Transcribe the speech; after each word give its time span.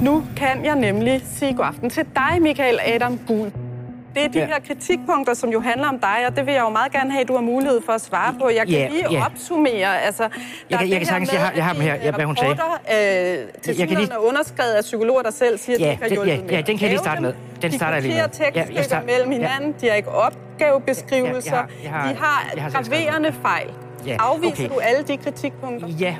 Nu 0.00 0.24
kan 0.36 0.64
jeg 0.64 0.76
nemlig 0.76 1.22
sige 1.34 1.54
god 1.54 1.64
aften 1.66 1.90
til 1.90 2.04
dig, 2.16 2.42
Michael 2.42 2.78
Adam 2.86 3.18
Gul. 3.26 3.52
Det 4.14 4.24
er 4.24 4.28
de 4.28 4.38
ja. 4.38 4.46
her 4.46 4.58
kritikpunkter, 4.66 5.34
som 5.34 5.50
jo 5.50 5.60
handler 5.60 5.88
om 5.88 5.98
dig, 5.98 6.16
og 6.28 6.36
det 6.36 6.46
vil 6.46 6.54
jeg 6.54 6.60
jo 6.62 6.68
meget 6.68 6.92
gerne 6.92 7.10
have, 7.10 7.20
at 7.22 7.28
du 7.28 7.34
har 7.34 7.40
mulighed 7.40 7.80
for 7.86 7.92
at 7.92 8.00
svare 8.00 8.34
på. 8.40 8.48
Jeg 8.48 8.66
kan 8.66 8.68
Ja, 8.78 8.88
lige 8.88 9.04
ja. 9.10 9.24
opsummere. 9.26 10.02
Altså, 10.02 10.22
Jeg 10.70 10.78
kan- 10.78 10.88
jeg 10.88 10.98
kan 10.98 11.06
sagtens- 11.06 11.32
jeg 11.32 11.40
har- 11.40 11.52
jeg 11.56 11.64
har 11.64 11.72
dem 11.72 11.82
her. 11.82 11.94
Ja, 11.94 12.10
hvad 12.10 12.24
hun 12.24 12.36
sagde. 12.36 12.52
Øh, 12.52 12.58
til 13.62 13.76
Jeg 13.78 13.88
kan 13.88 13.96
lige- 13.98 14.12
er 14.12 14.16
underskrevet 14.18 14.70
af 14.72 14.82
psykologer, 14.82 15.22
der 15.22 15.30
selv 15.30 15.58
siger, 15.58 15.76
at 15.76 15.80
Ja, 15.80 15.86
de 15.86 15.90
ikke 15.92 16.02
har 16.02 16.10
hjulpet 16.10 16.32
ja, 16.32 16.40
med 16.42 16.50
ja, 16.50 16.58
at 16.58 16.66
den 16.66 16.78
kan 16.78 16.82
jeg 16.82 16.90
lige 16.90 16.98
starte 16.98 17.22
med. 17.22 17.32
Den 17.62 17.70
de 17.70 17.76
starter 17.76 17.94
jeg 17.94 18.02
lige 18.02 18.14
med. 18.14 18.22
kopierer 18.22 18.66
Ja, 18.70 18.74
jeg 18.74 18.84
start- 18.84 19.06
mellem 19.06 19.30
ja. 19.32 19.36
hinanden. 19.36 19.74
De 19.80 19.88
har 19.88 19.94
ikke 19.94 20.08
opgavebeskrivelser. 20.08 21.56
Ja, 21.56 21.62
jeg 21.82 21.90
har- 21.90 21.98
jeg 22.08 22.08
har- 22.08 22.12
de 22.12 22.18
har, 22.18 22.50
jeg 22.54 22.62
har 22.62 22.70
skrevet 22.70 23.06
graverende 23.06 23.32
fejl. 23.42 23.68
Ja, 24.06 24.16
Afviser 24.20 24.52
okay. 24.64 24.74
du 24.74 24.80
alle 24.80 25.02
de 25.08 25.16
kritikpunkter? 25.16 25.88
Ja, 25.88 26.14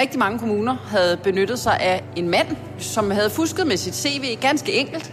Rigtig 0.00 0.18
mange 0.18 0.38
kommuner 0.38 0.76
havde 0.86 1.16
benyttet 1.16 1.58
sig 1.58 1.80
af 1.80 2.04
en 2.16 2.28
mand, 2.28 2.56
som 2.78 3.10
havde 3.10 3.30
fusket 3.30 3.66
med 3.66 3.76
sit 3.76 3.94
CV 3.94 4.36
ganske 4.40 4.72
enkelt. 4.72 5.12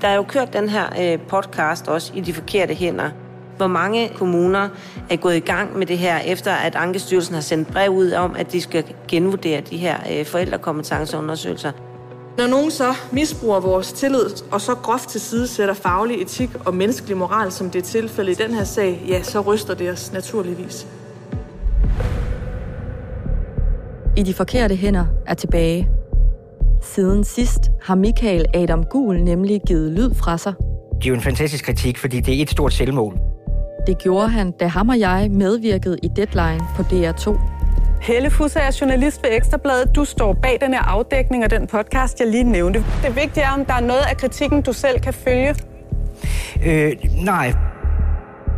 Der 0.00 0.08
er 0.08 0.14
jo 0.14 0.22
kørt 0.22 0.52
den 0.52 0.68
her 0.68 0.86
øh, 1.00 1.18
podcast 1.28 1.88
også 1.88 2.12
i 2.14 2.20
de 2.20 2.34
forkerte 2.34 2.74
hænder. 2.74 3.10
Hvor 3.56 3.66
mange 3.66 4.08
kommuner 4.08 4.68
er 5.10 5.16
gået 5.16 5.36
i 5.36 5.40
gang 5.40 5.78
med 5.78 5.86
det 5.86 5.98
her, 5.98 6.18
efter 6.18 6.52
at 6.52 6.74
Ankestyrelsen 6.74 7.34
har 7.34 7.42
sendt 7.42 7.68
brev 7.68 7.90
ud 7.90 8.12
om, 8.12 8.36
at 8.38 8.52
de 8.52 8.60
skal 8.60 8.84
genvurdere 9.08 9.60
de 9.60 9.76
her 9.76 9.96
øh, 10.12 10.26
forældrekompetenceundersøgelser. 10.26 11.72
Når 12.38 12.46
nogen 12.46 12.70
så 12.70 12.94
misbruger 13.12 13.60
vores 13.60 13.92
tillid 13.92 14.26
og 14.50 14.60
så 14.60 14.74
groft 14.74 15.08
til 15.08 15.20
side 15.20 15.48
sætter 15.48 15.74
faglig 15.74 16.22
etik 16.22 16.50
og 16.64 16.74
menneskelig 16.74 17.16
moral, 17.16 17.52
som 17.52 17.70
det 17.70 17.78
er 17.78 17.82
tilfældet 17.82 18.40
i 18.40 18.42
den 18.42 18.54
her 18.54 18.64
sag, 18.64 19.04
ja, 19.08 19.22
så 19.22 19.40
ryster 19.40 19.74
det 19.74 19.90
os 19.90 20.12
naturligvis. 20.12 20.86
I 24.16 24.22
de 24.22 24.34
forkerte 24.34 24.76
hænder 24.76 25.06
er 25.26 25.34
tilbage. 25.34 25.88
Siden 26.82 27.24
sidst 27.24 27.70
har 27.82 27.94
Michael 27.94 28.44
Adam 28.54 28.84
Gul 28.84 29.22
nemlig 29.22 29.60
givet 29.66 29.92
lyd 29.92 30.14
fra 30.14 30.38
sig. 30.38 30.54
det 30.96 31.04
er 31.04 31.08
jo 31.08 31.14
en 31.14 31.20
fantastisk 31.20 31.64
kritik, 31.64 31.98
fordi 31.98 32.20
det 32.20 32.38
er 32.38 32.42
et 32.42 32.50
stort 32.50 32.72
selvmål. 32.72 33.18
Det 33.86 33.98
gjorde 33.98 34.28
han, 34.28 34.50
da 34.60 34.66
ham 34.66 34.88
og 34.88 34.98
jeg 34.98 35.30
medvirkede 35.30 35.96
i 36.02 36.08
Deadline 36.16 36.60
på 36.76 36.82
DR2. 36.82 37.38
Helle 38.02 38.30
Fusse 38.30 38.58
er 38.58 38.78
journalist 38.80 39.22
ved 39.22 39.30
Ekstrabladet. 39.36 39.96
Du 39.96 40.04
står 40.04 40.32
bag 40.42 40.58
den 40.60 40.72
her 40.74 40.82
afdækning 40.82 41.44
og 41.44 41.50
den 41.50 41.66
podcast, 41.66 42.20
jeg 42.20 42.28
lige 42.28 42.44
nævnte. 42.44 42.84
Det 43.02 43.16
vigtige 43.16 43.44
er, 43.44 43.50
om 43.50 43.64
der 43.64 43.74
er 43.74 43.80
noget 43.80 44.02
af 44.10 44.16
kritikken, 44.16 44.62
du 44.62 44.72
selv 44.72 45.00
kan 45.00 45.12
følge. 45.14 45.54
Øh, 46.66 46.92
nej, 47.24 47.54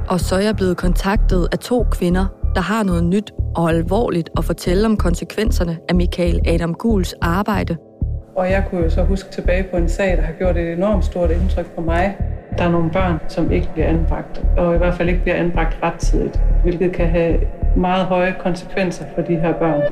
Og 0.08 0.20
så 0.20 0.34
er 0.36 0.40
jeg 0.40 0.56
blevet 0.56 0.76
kontaktet 0.76 1.48
af 1.52 1.58
to 1.58 1.86
kvinder, 1.90 2.26
der 2.54 2.60
har 2.60 2.82
noget 2.82 3.04
nyt 3.04 3.32
og 3.56 3.70
alvorligt 3.70 4.30
at 4.36 4.44
fortælle 4.44 4.86
om 4.86 4.96
konsekvenserne 4.96 5.78
af 5.88 5.94
Michael 5.94 6.40
Adam 6.46 6.74
Guls 6.74 7.14
arbejde. 7.20 7.76
Og 8.36 8.50
jeg 8.50 8.64
kunne 8.70 8.80
jo 8.80 8.90
så 8.90 9.02
huske 9.02 9.30
tilbage 9.30 9.64
på 9.70 9.76
en 9.76 9.88
sag, 9.88 10.16
der 10.16 10.22
har 10.22 10.32
gjort 10.32 10.56
et 10.56 10.72
enormt 10.72 11.04
stort 11.04 11.30
indtryk 11.30 11.74
på 11.74 11.80
mig. 11.80 12.16
Der 12.58 12.64
er 12.64 12.70
nogle 12.70 12.90
børn, 12.90 13.18
som 13.28 13.50
ikke 13.50 13.68
bliver 13.72 13.88
anbragt, 13.88 14.44
og 14.56 14.74
i 14.74 14.78
hvert 14.78 14.94
fald 14.94 15.08
ikke 15.08 15.22
bliver 15.22 15.36
anbragt 15.36 15.78
rettidigt, 15.82 16.40
hvilket 16.62 16.92
kan 16.92 17.06
have 17.08 17.38
meget 17.76 18.06
høje 18.06 18.34
konsekvenser 18.40 19.04
for 19.14 19.22
de 19.22 19.36
her 19.36 19.58
børn. 19.58 19.82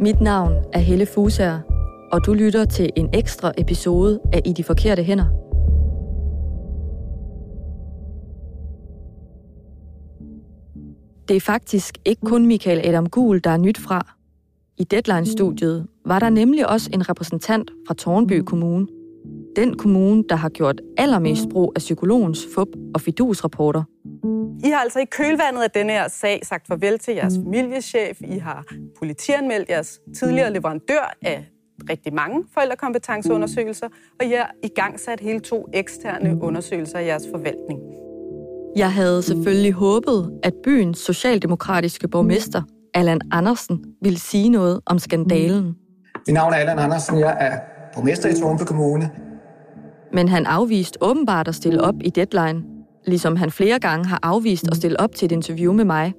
Mit 0.00 0.20
navn 0.20 0.52
er 0.72 0.78
Helle 0.78 1.06
Fusager, 1.06 1.60
og 2.12 2.26
du 2.26 2.32
lytter 2.34 2.64
til 2.64 2.90
en 2.96 3.08
ekstra 3.12 3.52
episode 3.58 4.20
af 4.32 4.40
I 4.44 4.52
de 4.52 4.64
forkerte 4.64 5.02
hænder. 5.02 5.45
Det 11.28 11.36
er 11.36 11.40
faktisk 11.40 11.98
ikke 12.04 12.20
kun 12.24 12.46
Michael 12.46 12.86
Adam 12.88 13.06
Gul, 13.06 13.40
der 13.44 13.50
er 13.50 13.56
nyt 13.56 13.78
fra. 13.78 14.14
I 14.78 14.84
Deadline-studiet 14.84 15.86
var 16.04 16.18
der 16.18 16.30
nemlig 16.30 16.68
også 16.68 16.90
en 16.92 17.08
repræsentant 17.08 17.70
fra 17.86 17.94
Tornby 17.94 18.42
Kommune. 18.46 18.86
Den 19.56 19.76
kommune, 19.76 20.24
der 20.28 20.36
har 20.36 20.48
gjort 20.48 20.80
allermest 20.96 21.48
brug 21.48 21.72
af 21.76 21.78
psykologens 21.78 22.46
fup 22.54 22.68
og 22.94 23.00
fidusrapporter. 23.00 23.82
I 24.64 24.68
har 24.68 24.78
altså 24.78 24.98
i 24.98 25.04
kølvandet 25.04 25.62
af 25.62 25.70
denne 25.70 25.92
her 25.92 26.08
sag 26.08 26.40
sagt 26.46 26.66
farvel 26.66 26.98
til 26.98 27.14
jeres 27.14 27.34
familiechef. 27.44 28.20
I 28.20 28.38
har 28.38 28.64
politianmeldt 28.98 29.70
jeres 29.70 30.00
tidligere 30.18 30.52
leverandør 30.52 31.16
af 31.22 31.46
rigtig 31.90 32.14
mange 32.14 32.44
forældrekompetenceundersøgelser, 32.54 33.88
og 34.20 34.26
I 34.26 34.30
har 34.30 34.50
i 34.62 34.68
gang 34.68 35.00
sat 35.00 35.20
hele 35.20 35.40
to 35.40 35.66
eksterne 35.74 36.42
undersøgelser 36.42 36.98
af 36.98 37.06
jeres 37.06 37.24
forvaltning. 37.30 38.05
Jeg 38.76 38.92
havde 38.92 39.22
selvfølgelig 39.22 39.72
håbet, 39.72 40.30
at 40.42 40.52
byens 40.64 40.98
socialdemokratiske 40.98 42.08
borgmester, 42.08 42.62
Allan 42.94 43.20
Andersen, 43.30 43.84
ville 44.02 44.18
sige 44.18 44.48
noget 44.48 44.80
om 44.86 44.98
skandalen. 44.98 45.76
Mit 46.26 46.34
navn 46.34 46.52
er 46.52 46.56
Allan 46.56 46.78
Andersen. 46.78 47.18
Jeg 47.18 47.36
er 47.40 47.58
borgmester 47.94 48.28
i 48.28 48.34
Tornby 48.34 48.62
Kommune. 48.62 49.10
Men 50.12 50.28
han 50.28 50.46
afviste 50.46 50.98
åbenbart 51.02 51.48
at 51.48 51.54
stille 51.54 51.80
op 51.80 51.94
i 52.04 52.10
deadline, 52.10 52.62
ligesom 53.06 53.36
han 53.36 53.50
flere 53.50 53.78
gange 53.78 54.06
har 54.06 54.18
afvist 54.22 54.68
at 54.68 54.76
stille 54.76 55.00
op 55.00 55.14
til 55.14 55.26
et 55.26 55.32
interview 55.32 55.72
med 55.72 55.84
mig. 55.84 56.14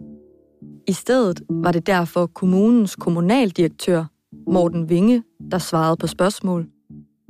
I 0.87 0.93
stedet 0.93 1.41
var 1.49 1.71
det 1.71 1.87
derfor 1.87 2.25
kommunens 2.25 2.95
kommunaldirektør, 2.95 4.05
Morten 4.51 4.89
Vinge, 4.89 5.23
der 5.51 5.57
svarede 5.57 5.97
på 5.97 6.07
spørgsmål. 6.07 6.65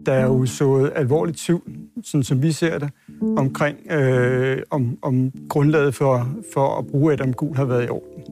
Der 0.07 0.13
er 0.13 0.25
jo 0.25 0.45
sået 0.45 0.91
alvorligt 0.95 1.37
tvivl, 1.37 1.61
sådan 2.03 2.23
som 2.23 2.43
vi 2.43 2.51
ser 2.51 2.79
det, 2.79 2.89
omkring 3.37 3.77
øh, 3.91 4.61
om, 4.69 4.97
om 5.01 5.31
grundlaget 5.49 5.95
for, 5.95 6.29
for 6.53 6.77
at 6.77 6.87
bruge 6.87 7.13
Adam 7.13 7.33
Gul 7.33 7.55
har 7.55 7.65
været 7.65 7.85
i 7.85 7.89
orden. 7.89 8.23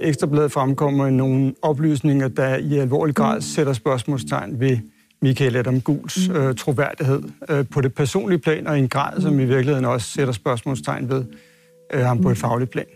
Ekstrabladet 0.00 0.52
fremkommer 0.52 1.04
med 1.04 1.12
nogle 1.12 1.54
oplysninger, 1.62 2.28
der 2.28 2.56
i 2.56 2.78
alvorlig 2.78 3.14
grad 3.14 3.40
sætter 3.40 3.72
spørgsmålstegn 3.72 4.60
ved 4.60 4.78
Michael 5.22 5.56
Adam 5.56 5.80
Guls 5.80 6.28
øh, 6.28 6.54
troværdighed 6.54 7.22
øh, 7.50 7.64
på 7.70 7.80
det 7.80 7.94
personlige 7.94 8.38
plan, 8.38 8.66
og 8.66 8.76
i 8.76 8.80
en 8.80 8.88
grad, 8.88 9.20
som 9.20 9.40
i 9.40 9.44
virkeligheden 9.44 9.84
også 9.84 10.06
sætter 10.06 10.32
spørgsmålstegn 10.32 11.08
ved 11.08 11.24
øh, 11.94 12.00
ham 12.00 12.22
på 12.22 12.30
et 12.30 12.38
fagligt 12.38 12.70
plan. 12.70 12.86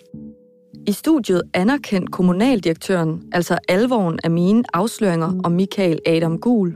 I 0.87 0.93
studiet 0.93 1.43
anerkendte 1.55 2.11
kommunaldirektøren 2.11 3.23
altså 3.33 3.59
alvoren 3.69 4.19
af 4.25 4.31
mine 4.31 4.65
afsløringer 4.73 5.41
om 5.45 5.53
Michael 5.53 5.99
Adam 6.07 6.39
Gul. 6.39 6.75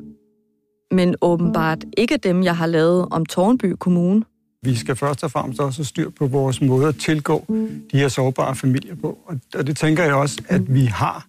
Men 0.96 1.14
åbenbart 1.22 1.84
ikke 1.96 2.16
dem, 2.16 2.42
jeg 2.42 2.56
har 2.56 2.66
lavet 2.66 3.06
om 3.10 3.26
Tornby 3.26 3.74
Kommune. 3.78 4.22
Vi 4.62 4.74
skal 4.74 4.96
først 4.96 5.24
og 5.24 5.30
fremmest 5.30 5.60
også 5.60 5.78
have 5.78 5.84
styr 5.86 6.10
på 6.10 6.26
vores 6.26 6.60
måde 6.60 6.88
at 6.88 6.96
tilgå 6.96 7.44
de 7.92 7.98
her 7.98 8.08
sårbare 8.08 8.54
familier 8.54 8.94
på. 8.94 9.18
Og- 9.26 9.66
det 9.66 9.76
tænker 9.76 10.04
jeg 10.04 10.14
også, 10.14 10.42
at 10.48 10.74
vi 10.74 10.84
har. 10.84 11.26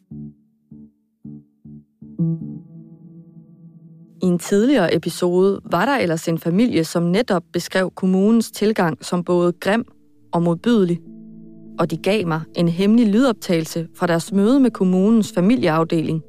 I 4.22 4.26
en 4.26 4.40
tidligere 4.40 4.96
episode 4.96 5.60
var 5.72 5.86
der 5.86 5.96
ellers 5.98 6.28
en 6.28 6.40
familie, 6.40 6.84
som 6.84 7.04
netop 7.04 7.44
beskrev 7.54 7.92
kommunens 7.96 8.52
tilgang 8.52 9.06
som 9.06 9.24
både 9.24 9.54
grim 9.54 9.86
og 10.32 10.44
modbydelig. 10.44 11.00
Og 11.80 11.92
de 11.92 11.98
gav 11.98 12.28
mig 12.28 12.42
en 12.56 12.68
hemmelig 12.68 13.08
lydoptagelse 13.08 13.88
fra 13.96 14.08
deres 14.08 14.32
møde 14.32 14.60
med 14.60 14.72
kommunens 14.72 15.32
familieafdeling. 15.36 16.22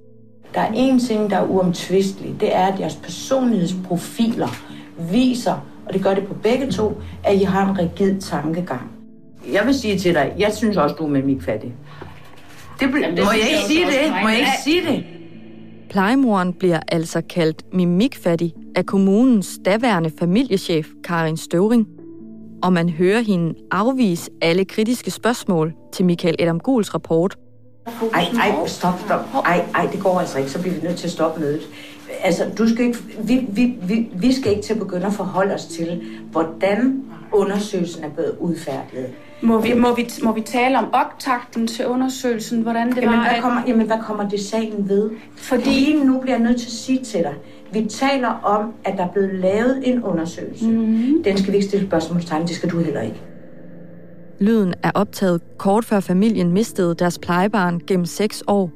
Der 0.54 0.60
er 0.60 0.72
én 0.72 1.06
ting, 1.06 1.30
der 1.30 1.36
er 1.36 1.46
uomtvisteligt. 1.46 2.40
Det 2.40 2.56
er, 2.56 2.66
at 2.66 2.80
jeres 2.80 2.96
personlighedsprofiler 2.96 4.48
viser, 5.10 5.66
og 5.86 5.94
det 5.94 6.02
gør 6.02 6.14
det 6.14 6.26
på 6.26 6.34
begge 6.34 6.70
to, 6.70 7.00
at 7.24 7.40
I 7.40 7.42
har 7.42 7.70
en 7.70 7.78
rigid 7.78 8.20
tankegang. 8.20 8.90
Jeg 9.52 9.66
vil 9.66 9.74
sige 9.74 9.98
til 9.98 10.14
dig, 10.14 10.34
jeg 10.38 10.52
synes 10.54 10.76
også, 10.76 10.94
du 10.94 11.04
er 11.04 11.08
mimikfattig. 11.08 11.74
Det, 12.80 12.90
ble, 12.90 13.00
det 13.00 13.24
må 13.24 13.30
jeg 13.30 13.50
ikke 13.50 13.62
sige 13.66 13.86
det? 13.86 14.10
mig. 14.10 14.22
Må 14.22 14.28
jeg 14.28 14.38
ikke 14.38 14.50
sige 14.64 14.82
det? 14.86 15.04
Plejemoren 15.90 16.52
bliver 16.52 16.80
altså 16.88 17.22
kaldt 17.30 17.74
mimikfattig 17.74 18.54
af 18.76 18.86
kommunens 18.86 19.58
daværende 19.64 20.10
familiechef 20.18 20.88
Karin 21.04 21.36
Støvring. 21.36 21.86
Og 22.62 22.72
man 22.72 22.88
hører 22.90 23.20
hende 23.20 23.54
afvise 23.70 24.30
alle 24.42 24.64
kritiske 24.64 25.10
spørgsmål 25.10 25.74
til 25.92 26.04
Michael 26.04 26.36
Adam 26.38 26.60
Guls 26.60 26.94
rapport. 26.94 27.36
Ej, 28.14 28.26
ej, 28.40 28.66
stop, 28.66 29.00
stop. 29.06 29.20
Ej, 29.44 29.64
ej, 29.74 29.88
det 29.92 30.00
går 30.02 30.20
altså 30.20 30.38
ikke, 30.38 30.50
så 30.50 30.60
bliver 30.60 30.74
vi 30.74 30.86
nødt 30.86 30.96
til 30.96 31.06
at 31.06 31.12
stoppe 31.12 31.40
mødet. 31.40 31.62
Altså, 32.22 32.44
du 32.58 32.68
skal 32.68 32.84
ikke, 32.84 32.98
vi, 33.18 33.46
vi, 33.48 33.74
vi, 33.82 34.08
vi 34.14 34.32
skal 34.32 34.50
ikke 34.50 34.62
til 34.62 34.72
at 34.72 34.78
begynde 34.78 35.06
at 35.06 35.12
forholde 35.12 35.54
os 35.54 35.64
til, 35.64 36.02
hvordan 36.30 37.02
undersøgelsen 37.32 38.04
er 38.04 38.08
blevet 38.08 38.36
udfærdiget. 38.40 39.08
Må 39.40 39.60
vi, 39.60 39.74
må, 39.74 39.94
vi, 39.94 40.10
må 40.22 40.32
vi 40.32 40.40
tale 40.40 40.78
om 40.78 40.86
optakten 40.92 41.66
til 41.66 41.86
undersøgelsen, 41.86 42.62
hvordan 42.62 42.88
det 42.88 42.96
Jamen, 42.96 43.18
var? 43.18 43.30
hvad 43.30 43.42
kommer, 43.42 43.62
jamen, 43.66 43.86
hvad 43.86 43.96
kommer 44.02 44.28
det 44.28 44.40
sagen 44.40 44.88
ved? 44.88 45.10
Fordi 45.36 45.70
lige 45.70 46.04
nu 46.04 46.20
bliver 46.20 46.36
jeg 46.36 46.44
nødt 46.44 46.60
til 46.60 46.66
at 46.66 46.72
sige 46.72 47.04
til 47.04 47.20
dig, 47.20 47.34
vi 47.72 47.86
taler 47.88 48.28
om, 48.28 48.72
at 48.84 48.94
der 48.96 49.04
er 49.04 49.08
blevet 49.08 49.34
lavet 49.34 49.88
en 49.88 50.02
undersøgelse. 50.02 50.66
Mm-hmm. 50.66 51.22
Den 51.22 51.38
skal 51.38 51.52
vi 51.52 51.56
ikke 51.56 51.68
stille 51.68 51.86
spørgsmålstegn, 51.86 52.46
det 52.46 52.56
skal 52.56 52.70
du 52.70 52.78
heller 52.78 53.00
ikke. 53.00 53.20
Lyden 54.40 54.74
er 54.82 54.90
optaget 54.94 55.40
kort 55.56 55.84
før 55.84 56.00
familien 56.00 56.52
mistede 56.52 56.94
deres 56.94 57.18
plejebarn 57.18 57.80
gennem 57.86 58.06
seks 58.06 58.42
år, 58.46 58.70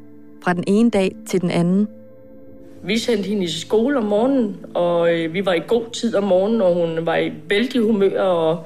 fra 0.44 0.52
den 0.52 0.64
ene 0.66 0.90
dag 0.90 1.16
til 1.26 1.40
den 1.40 1.50
anden. 1.50 1.88
Vi 2.82 2.98
sendte 2.98 3.28
hende 3.28 3.44
i 3.44 3.48
skole 3.48 3.98
om 3.98 4.04
morgenen, 4.04 4.56
og 4.74 5.14
øh, 5.14 5.34
vi 5.34 5.46
var 5.46 5.52
i 5.52 5.62
god 5.68 5.90
tid 5.92 6.14
om 6.14 6.24
morgenen, 6.24 6.60
og 6.60 6.74
hun 6.74 7.06
var 7.06 7.16
i 7.16 7.32
vældig 7.48 7.80
humør, 7.80 8.22
og, 8.22 8.64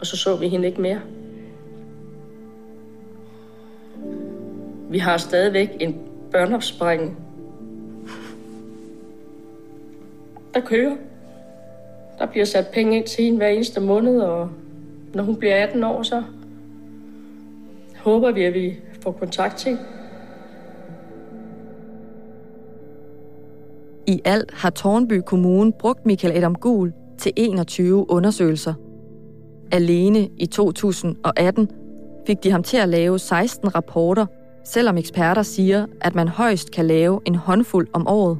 og 0.00 0.06
så 0.06 0.16
så 0.16 0.36
vi 0.36 0.48
hende 0.48 0.66
ikke 0.66 0.80
mere. 0.80 1.00
Vi 4.90 4.98
har 4.98 5.16
stadigvæk 5.16 5.68
en 5.80 5.96
børneopspring, 6.32 7.18
der 10.54 10.60
kører. 10.60 10.96
Der 12.18 12.26
bliver 12.26 12.44
sat 12.44 12.66
penge 12.72 12.96
ind 12.96 13.06
til 13.06 13.24
hende 13.24 13.38
hver 13.38 13.48
eneste 13.48 13.80
måned, 13.80 14.20
og 14.20 14.50
når 15.14 15.22
hun 15.22 15.36
bliver 15.36 15.54
18 15.62 15.84
år, 15.84 16.02
så 16.02 16.22
håber 17.98 18.32
vi, 18.32 18.44
at 18.44 18.54
vi 18.54 18.78
får 19.02 19.12
kontakt 19.12 19.56
til. 19.56 19.78
I 24.06 24.20
alt 24.24 24.50
har 24.54 24.70
Tornby 24.70 25.20
Kommune 25.26 25.72
brugt 25.72 26.06
Michael 26.06 26.36
Adam 26.36 26.54
Gul 26.54 26.92
til 27.18 27.32
21 27.36 28.10
undersøgelser. 28.10 28.74
Alene 29.72 30.28
i 30.38 30.46
2018 30.46 31.70
fik 32.26 32.44
de 32.44 32.50
ham 32.50 32.62
til 32.62 32.76
at 32.76 32.88
lave 32.88 33.18
16 33.18 33.74
rapporter, 33.74 34.26
selvom 34.64 34.98
eksperter 34.98 35.42
siger, 35.42 35.86
at 36.00 36.14
man 36.14 36.28
højst 36.28 36.70
kan 36.70 36.86
lave 36.86 37.20
en 37.24 37.34
håndfuld 37.34 37.88
om 37.92 38.08
året. 38.08 38.38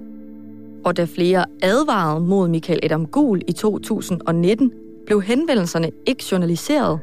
Og 0.84 0.96
da 0.96 1.04
flere 1.04 1.44
advarede 1.62 2.20
mod 2.20 2.48
Michael 2.48 2.80
Adam 2.82 3.06
Gul 3.06 3.42
i 3.48 3.52
2019, 3.52 4.72
blev 5.06 5.22
henvendelserne 5.22 5.90
ikke 6.06 6.24
journaliseret. 6.32 7.00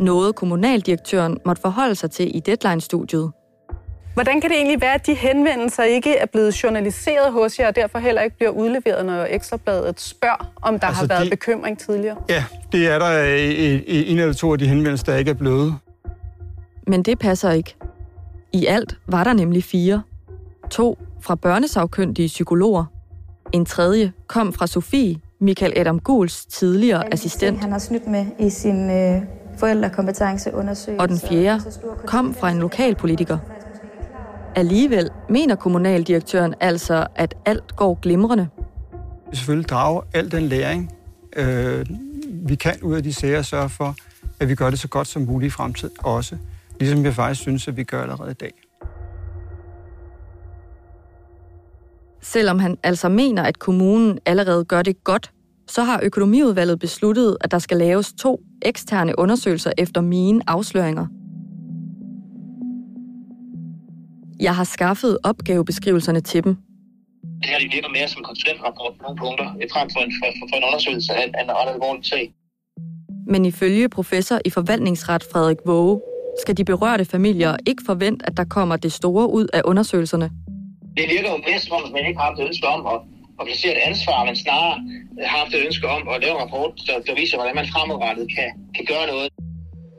Noget 0.00 0.34
kommunaldirektøren 0.34 1.38
måtte 1.46 1.62
forholde 1.62 1.94
sig 1.94 2.10
til 2.10 2.36
i 2.36 2.40
Deadline-studiet. 2.40 3.30
Hvordan 4.14 4.40
kan 4.40 4.50
det 4.50 4.56
egentlig 4.56 4.80
være, 4.80 4.94
at 4.94 5.06
de 5.06 5.14
henvendelser 5.14 5.82
ikke 5.82 6.16
er 6.16 6.26
blevet 6.26 6.62
journaliseret 6.62 7.32
hos 7.32 7.58
jer, 7.58 7.68
og 7.68 7.76
derfor 7.76 7.98
heller 7.98 8.22
ikke 8.22 8.36
bliver 8.36 8.50
udleveret, 8.50 9.06
når 9.06 9.26
Ekstrabladet 9.30 10.00
spørger, 10.00 10.52
om 10.62 10.78
der 10.78 10.86
altså 10.86 11.00
har 11.00 11.06
været 11.08 11.24
de... 11.24 11.30
bekymring 11.30 11.78
tidligere? 11.78 12.16
Ja, 12.28 12.44
det 12.72 12.88
er 12.88 12.98
der 12.98 13.24
i, 13.34 13.76
i 13.76 14.12
en 14.12 14.18
eller 14.18 14.32
to 14.32 14.52
af 14.52 14.58
de 14.58 14.68
henvendelser, 14.68 15.12
der 15.12 15.18
ikke 15.18 15.30
er 15.30 15.34
blevet. 15.34 15.74
Men 16.86 17.02
det 17.02 17.18
passer 17.18 17.50
ikke. 17.50 17.74
I 18.52 18.66
alt 18.66 18.98
var 19.06 19.24
der 19.24 19.32
nemlig 19.32 19.64
fire. 19.64 20.02
To 20.70 20.98
fra 21.20 21.34
børnesagkyndige 21.34 22.28
psykologer. 22.28 22.84
En 23.52 23.66
tredje 23.66 24.12
kom 24.26 24.52
fra 24.52 24.66
Sofie, 24.66 25.20
Michael 25.40 25.72
Adam 25.76 26.00
Guls 26.00 26.46
tidligere 26.46 27.12
assistent. 27.12 27.60
Han 27.60 27.72
har 27.72 27.78
snydt 27.78 28.06
med 28.06 28.26
i 28.38 28.50
sin 28.50 28.90
øh, 28.90 29.22
forældrekompetenceundersøgelse. 29.58 31.02
Og 31.02 31.08
den 31.08 31.18
fjerde 31.18 31.62
kom 32.06 32.34
fra 32.34 32.50
en 32.50 32.58
lokalpolitiker. 32.58 33.38
Alligevel 34.54 35.10
mener 35.28 35.54
kommunaldirektøren 35.54 36.54
altså, 36.60 37.06
at 37.16 37.34
alt 37.44 37.76
går 37.76 37.98
glimrende. 38.02 38.48
Vi 39.30 39.36
selvfølgelig 39.36 39.68
drage 39.68 40.02
al 40.14 40.32
den 40.32 40.42
læring, 40.42 40.92
øh, 41.36 41.86
vi 42.32 42.54
kan 42.54 42.74
ud 42.82 42.94
af 42.94 43.02
de 43.02 43.12
sager 43.12 43.38
og 43.38 43.44
sørge 43.44 43.68
for, 43.68 43.94
at 44.40 44.48
vi 44.48 44.54
gør 44.54 44.70
det 44.70 44.78
så 44.78 44.88
godt 44.88 45.08
som 45.08 45.22
muligt 45.22 45.50
i 45.50 45.50
fremtiden 45.50 45.94
også. 45.98 46.36
Ligesom 46.80 47.04
jeg 47.04 47.14
faktisk 47.14 47.40
synes, 47.40 47.68
at 47.68 47.76
vi 47.76 47.84
gør 47.84 48.02
allerede 48.02 48.30
i 48.30 48.34
dag. 48.34 48.52
Selvom 52.22 52.58
han 52.58 52.78
altså 52.82 53.08
mener, 53.08 53.42
at 53.42 53.58
kommunen 53.58 54.18
allerede 54.26 54.64
gør 54.64 54.82
det 54.82 55.04
godt, 55.04 55.30
så 55.66 55.82
har 55.82 56.00
økonomiudvalget 56.02 56.78
besluttet, 56.78 57.36
at 57.40 57.50
der 57.50 57.58
skal 57.58 57.76
laves 57.76 58.12
to 58.12 58.40
eksterne 58.62 59.18
undersøgelser 59.18 59.72
efter 59.78 60.00
mine 60.00 60.42
afsløringer– 60.46 61.06
Jeg 64.40 64.56
har 64.56 64.64
skaffet 64.64 65.18
opgavebeskrivelserne 65.22 66.20
til 66.20 66.44
dem. 66.44 66.56
Det 67.42 67.48
her 67.50 67.58
det 67.58 67.72
virker 67.72 67.88
mere 67.88 68.08
som 68.08 68.22
konsulentrapport 68.22 68.92
på 68.98 69.02
nogle 69.02 69.18
punkter, 69.18 69.44
frem 69.72 69.90
for 69.90 70.00
en, 70.00 70.12
for, 70.18 70.48
for 70.50 70.56
en 70.56 70.64
undersøgelse 70.64 71.12
af, 71.12 71.24
en 71.42 71.50
ret 71.50 71.72
alvorlig 71.74 72.04
sag. 72.04 72.34
Men 73.26 73.44
ifølge 73.44 73.88
professor 73.88 74.38
i 74.44 74.50
forvaltningsret 74.50 75.24
Frederik 75.32 75.56
Våge, 75.66 76.00
skal 76.42 76.56
de 76.56 76.64
berørte 76.64 77.04
familier 77.04 77.56
ikke 77.66 77.82
forvente, 77.86 78.26
at 78.26 78.36
der 78.36 78.44
kommer 78.44 78.76
det 78.76 78.92
store 78.92 79.30
ud 79.30 79.46
af 79.52 79.62
undersøgelserne. 79.64 80.30
Det 81.00 81.08
virker 81.14 81.30
jo 81.34 81.38
mere 81.48 81.60
som 81.64 81.72
om, 81.76 81.82
at 81.88 81.92
man 81.96 82.04
ikke 82.08 82.18
har 82.20 82.26
haft 82.28 82.38
et 82.40 82.46
ønske 82.50 82.66
om 82.76 82.80
at, 82.92 82.98
at 83.40 83.44
placere 83.48 83.72
et 83.76 83.82
ansvar, 83.90 84.18
men 84.28 84.36
snarere 84.36 84.76
har 85.30 85.38
haft 85.42 85.54
et 85.54 85.62
ønske 85.66 85.86
om 85.96 86.02
at 86.12 86.16
lave 86.24 86.34
en 86.36 86.42
rapport, 86.44 86.72
der, 86.86 86.96
der 87.06 87.14
viser, 87.20 87.36
hvordan 87.36 87.54
man 87.60 87.66
fremadrettet 87.72 88.26
kan, 88.36 88.48
kan 88.76 88.84
gøre 88.92 89.06
noget. 89.12 89.28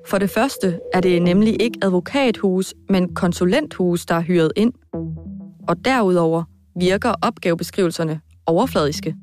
For 0.09 0.18
det 0.18 0.30
første 0.30 0.80
er 0.94 1.01
det 1.01 1.21
nemlig 1.21 1.62
ikke 1.62 1.77
advokathus, 1.81 2.74
men 2.89 3.15
konsulenthus, 3.15 4.06
der 4.06 4.15
er 4.15 4.21
hyret 4.21 4.51
ind. 4.56 4.74
Og 5.69 5.75
derudover 5.86 6.44
virker 6.80 7.13
opgavebeskrivelserne 7.21 8.21
overfladiske. 8.45 9.15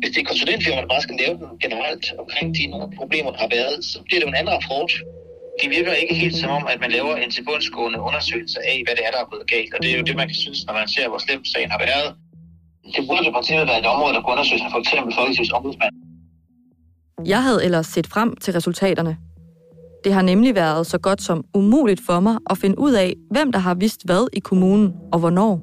Hvis 0.00 0.10
det 0.14 0.20
er 0.20 0.24
konsulentfirma, 0.24 0.80
der 0.80 0.88
bare 0.94 1.00
skal 1.00 1.16
lave 1.22 1.34
den 1.38 1.48
generelt 1.64 2.04
omkring 2.18 2.54
de 2.56 2.66
nogle 2.66 2.96
problemer, 2.96 3.30
der 3.30 3.38
har 3.38 3.50
været, 3.58 3.84
så 3.84 4.02
bliver 4.04 4.20
det 4.20 4.26
jo 4.26 4.28
en 4.28 4.34
anden 4.40 4.54
rapport. 4.58 4.92
Det 5.60 5.68
virker 5.76 5.92
ikke 5.92 6.14
helt 6.14 6.36
som 6.36 6.50
om, 6.58 6.64
at 6.72 6.78
man 6.80 6.90
laver 6.90 7.14
en 7.16 7.30
tilbundsgående 7.30 7.98
undersøgelse 8.08 8.58
af, 8.70 8.76
hvad 8.84 8.94
det 8.96 9.02
er, 9.06 9.10
der 9.14 9.20
er 9.24 9.28
blevet 9.30 9.46
galt. 9.54 9.74
Og 9.74 9.78
det 9.82 9.88
er 9.92 9.96
jo 9.98 10.04
det, 10.08 10.16
man 10.16 10.26
kan 10.30 10.38
synes, 10.44 10.60
når 10.66 10.74
man 10.74 10.88
ser, 10.94 11.08
hvor 11.08 11.18
slemt 11.18 11.48
sagen 11.54 11.70
har 11.70 11.80
været. 11.88 12.08
Det 12.94 13.02
burde 13.08 13.24
jo 13.26 13.32
partiet 13.38 13.66
være 13.70 13.80
et 13.82 13.86
område, 13.94 14.12
der 14.14 14.20
kunne 14.22 14.32
undersøges 14.32 14.62
af 14.66 14.70
for 14.74 14.80
eksempel 14.84 15.10
Folketingets 15.18 15.52
ombudsmand. 15.52 15.92
Jeg 17.26 17.42
havde 17.42 17.64
ellers 17.64 17.86
set 17.86 18.06
frem 18.06 18.36
til 18.36 18.52
resultaterne, 18.52 19.16
det 20.04 20.12
har 20.12 20.22
nemlig 20.22 20.54
været 20.54 20.86
så 20.86 20.98
godt 20.98 21.22
som 21.22 21.44
umuligt 21.54 22.00
for 22.06 22.20
mig 22.20 22.38
at 22.50 22.58
finde 22.58 22.78
ud 22.78 22.92
af, 22.92 23.14
hvem 23.30 23.52
der 23.52 23.58
har 23.58 23.74
vidst 23.74 24.04
hvad 24.04 24.28
i 24.32 24.40
kommunen 24.40 24.94
og 25.12 25.18
hvornår. 25.18 25.60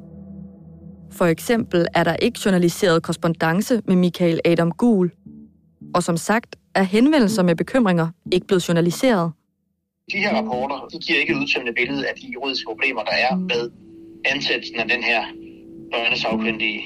For 1.11 1.25
eksempel 1.25 1.87
er 1.93 2.03
der 2.03 2.15
ikke 2.15 2.39
journaliseret 2.45 3.03
korrespondence 3.03 3.81
med 3.87 3.95
Michael 3.95 4.39
Adam 4.45 4.71
Gul. 4.71 5.11
Og 5.95 6.03
som 6.03 6.17
sagt 6.17 6.55
er 6.75 6.83
henvendelser 6.83 7.43
med 7.43 7.55
bekymringer 7.55 8.07
ikke 8.31 8.47
blevet 8.47 8.67
journaliseret. 8.67 9.31
De 10.11 10.17
her 10.17 10.33
rapporter 10.39 10.87
de 10.91 10.97
giver 11.05 11.19
ikke 11.19 11.33
et 11.33 11.37
udtømmende 11.37 11.73
billede 11.73 12.07
af 12.09 12.15
de 12.15 12.27
juridiske 12.33 12.65
problemer, 12.65 13.03
der 13.03 13.17
er 13.27 13.35
med 13.35 13.63
ansættelsen 14.25 14.79
af 14.79 14.87
den 14.87 15.03
her 15.03 15.21
børnesagkyndige. 15.91 16.81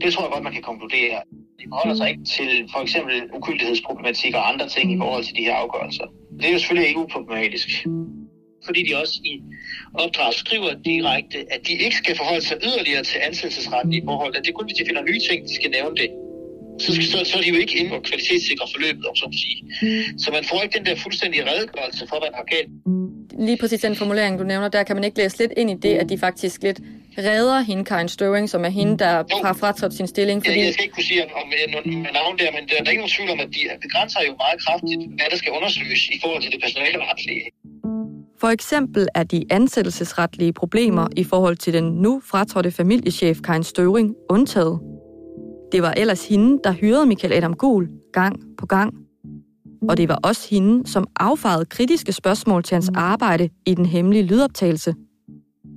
Det 0.00 0.12
tror 0.12 0.22
jeg 0.24 0.32
godt, 0.32 0.44
man 0.44 0.52
kan 0.52 0.62
konkludere. 0.62 1.16
De 1.60 1.64
forholder 1.68 1.96
sig 1.96 2.08
ikke 2.10 2.24
til 2.36 2.50
for 2.72 2.80
eksempel 2.86 3.14
ukyldighedsproblematik 3.36 4.34
og 4.34 4.48
andre 4.52 4.68
ting 4.68 4.92
i 4.94 4.98
forhold 4.98 5.24
til 5.24 5.36
de 5.36 5.42
her 5.42 5.54
afgørelser. 5.54 6.06
Det 6.38 6.46
er 6.48 6.52
jo 6.52 6.58
selvfølgelig 6.58 6.88
ikke 6.88 7.00
uproblematisk. 7.00 7.68
Fordi 8.66 8.80
de 8.88 8.92
også 9.02 9.20
i 9.24 9.34
opdrag 9.94 10.34
skriver 10.34 10.72
direkte, 10.90 11.38
at 11.54 11.60
de 11.66 11.72
ikke 11.72 11.96
skal 11.96 12.16
forholde 12.16 12.44
sig 12.48 12.56
yderligere 12.68 13.02
til 13.02 13.18
ansættelsesretten 13.28 13.92
i 13.92 14.02
forhold. 14.04 14.36
At 14.36 14.42
det 14.44 14.50
er 14.50 14.58
kun, 14.58 14.66
hvis 14.66 14.78
de 14.80 14.86
finder 14.86 15.02
nye 15.02 15.20
ting, 15.28 15.38
de 15.48 15.54
skal 15.54 15.70
nævne 15.70 15.96
det. 15.96 16.10
Så, 16.78 16.92
så, 17.12 17.18
så 17.30 17.38
er 17.38 17.42
de 17.42 17.48
jo 17.48 17.58
ikke 17.64 17.78
inde 17.78 17.96
og 17.96 18.02
kvalitetssikre 18.02 18.66
forløbet, 18.74 19.06
om 19.06 19.16
så 19.16 19.24
at 19.24 19.34
sige. 19.34 19.58
Så 20.18 20.30
man 20.32 20.44
får 20.44 20.62
ikke 20.62 20.78
den 20.78 20.86
der 20.86 20.96
fuldstændige 20.96 21.44
redegørelse 21.50 22.06
for, 22.10 22.18
hvad 22.20 22.30
der 22.34 22.38
er 22.44 22.48
galt. 22.54 22.70
Lige 23.46 23.58
præcis 23.60 23.80
den 23.80 23.96
formulering, 23.96 24.38
du 24.38 24.44
nævner, 24.44 24.68
der 24.68 24.82
kan 24.82 24.96
man 24.96 25.04
ikke 25.04 25.18
læse 25.18 25.38
lidt 25.38 25.52
ind 25.56 25.70
i 25.70 25.74
det, 25.74 25.94
at 25.94 26.08
de 26.08 26.18
faktisk 26.18 26.62
lidt 26.62 26.80
redder 27.18 27.60
hende, 27.60 27.84
Karin 27.84 28.08
Støring, 28.08 28.50
som 28.50 28.64
er 28.64 28.68
hende, 28.68 28.98
der 28.98 29.16
jo. 29.18 29.44
har 29.44 29.52
fratrådt 29.52 29.94
sin 29.94 30.06
stilling. 30.06 30.44
Fordi... 30.44 30.58
Ja, 30.58 30.64
jeg 30.64 30.72
skal 30.72 30.84
ikke 30.84 30.94
kunne 30.94 31.04
sige 31.04 31.24
om, 31.24 31.30
om, 31.40 31.48
navn 32.18 32.38
der, 32.38 32.50
men 32.56 32.62
der, 32.68 32.76
der 32.76 32.84
er 32.86 32.90
ikke 32.90 33.02
nogen 33.02 33.16
tvivl 33.16 33.30
om, 33.30 33.40
at 33.40 33.48
de 33.56 33.60
begrænser 33.82 34.20
jo 34.28 34.32
meget 34.44 34.58
kraftigt, 34.64 35.00
hvad 35.16 35.26
der 35.30 35.36
skal 35.36 35.52
undersøges 35.52 36.08
i 36.08 36.18
forhold 36.22 36.42
til 36.42 36.52
det 36.52 36.60
personale 36.62 36.98
retlige. 37.10 37.42
For 38.40 38.48
eksempel 38.48 39.08
er 39.14 39.22
de 39.22 39.44
ansættelsesretlige 39.50 40.52
problemer 40.52 41.06
i 41.16 41.24
forhold 41.24 41.56
til 41.56 41.72
den 41.72 41.84
nu 41.84 42.22
fratrådte 42.30 42.70
familiechef 42.70 43.40
Karin 43.40 43.62
Støring 43.62 44.14
undtaget. 44.30 44.91
Det 45.72 45.82
var 45.82 45.94
ellers 45.96 46.28
hende, 46.28 46.60
der 46.64 46.72
hyrede 46.72 47.06
Michael 47.06 47.32
Adam 47.32 47.54
Gul 47.54 47.88
gang 48.12 48.40
på 48.58 48.66
gang. 48.66 48.94
Og 49.88 49.96
det 49.96 50.08
var 50.08 50.18
også 50.22 50.48
hende, 50.50 50.90
som 50.90 51.06
affarede 51.16 51.64
kritiske 51.64 52.12
spørgsmål 52.12 52.62
til 52.62 52.74
hans 52.74 52.90
arbejde 52.94 53.48
i 53.66 53.74
den 53.74 53.86
hemmelige 53.86 54.22
lydoptagelse– 54.22 54.94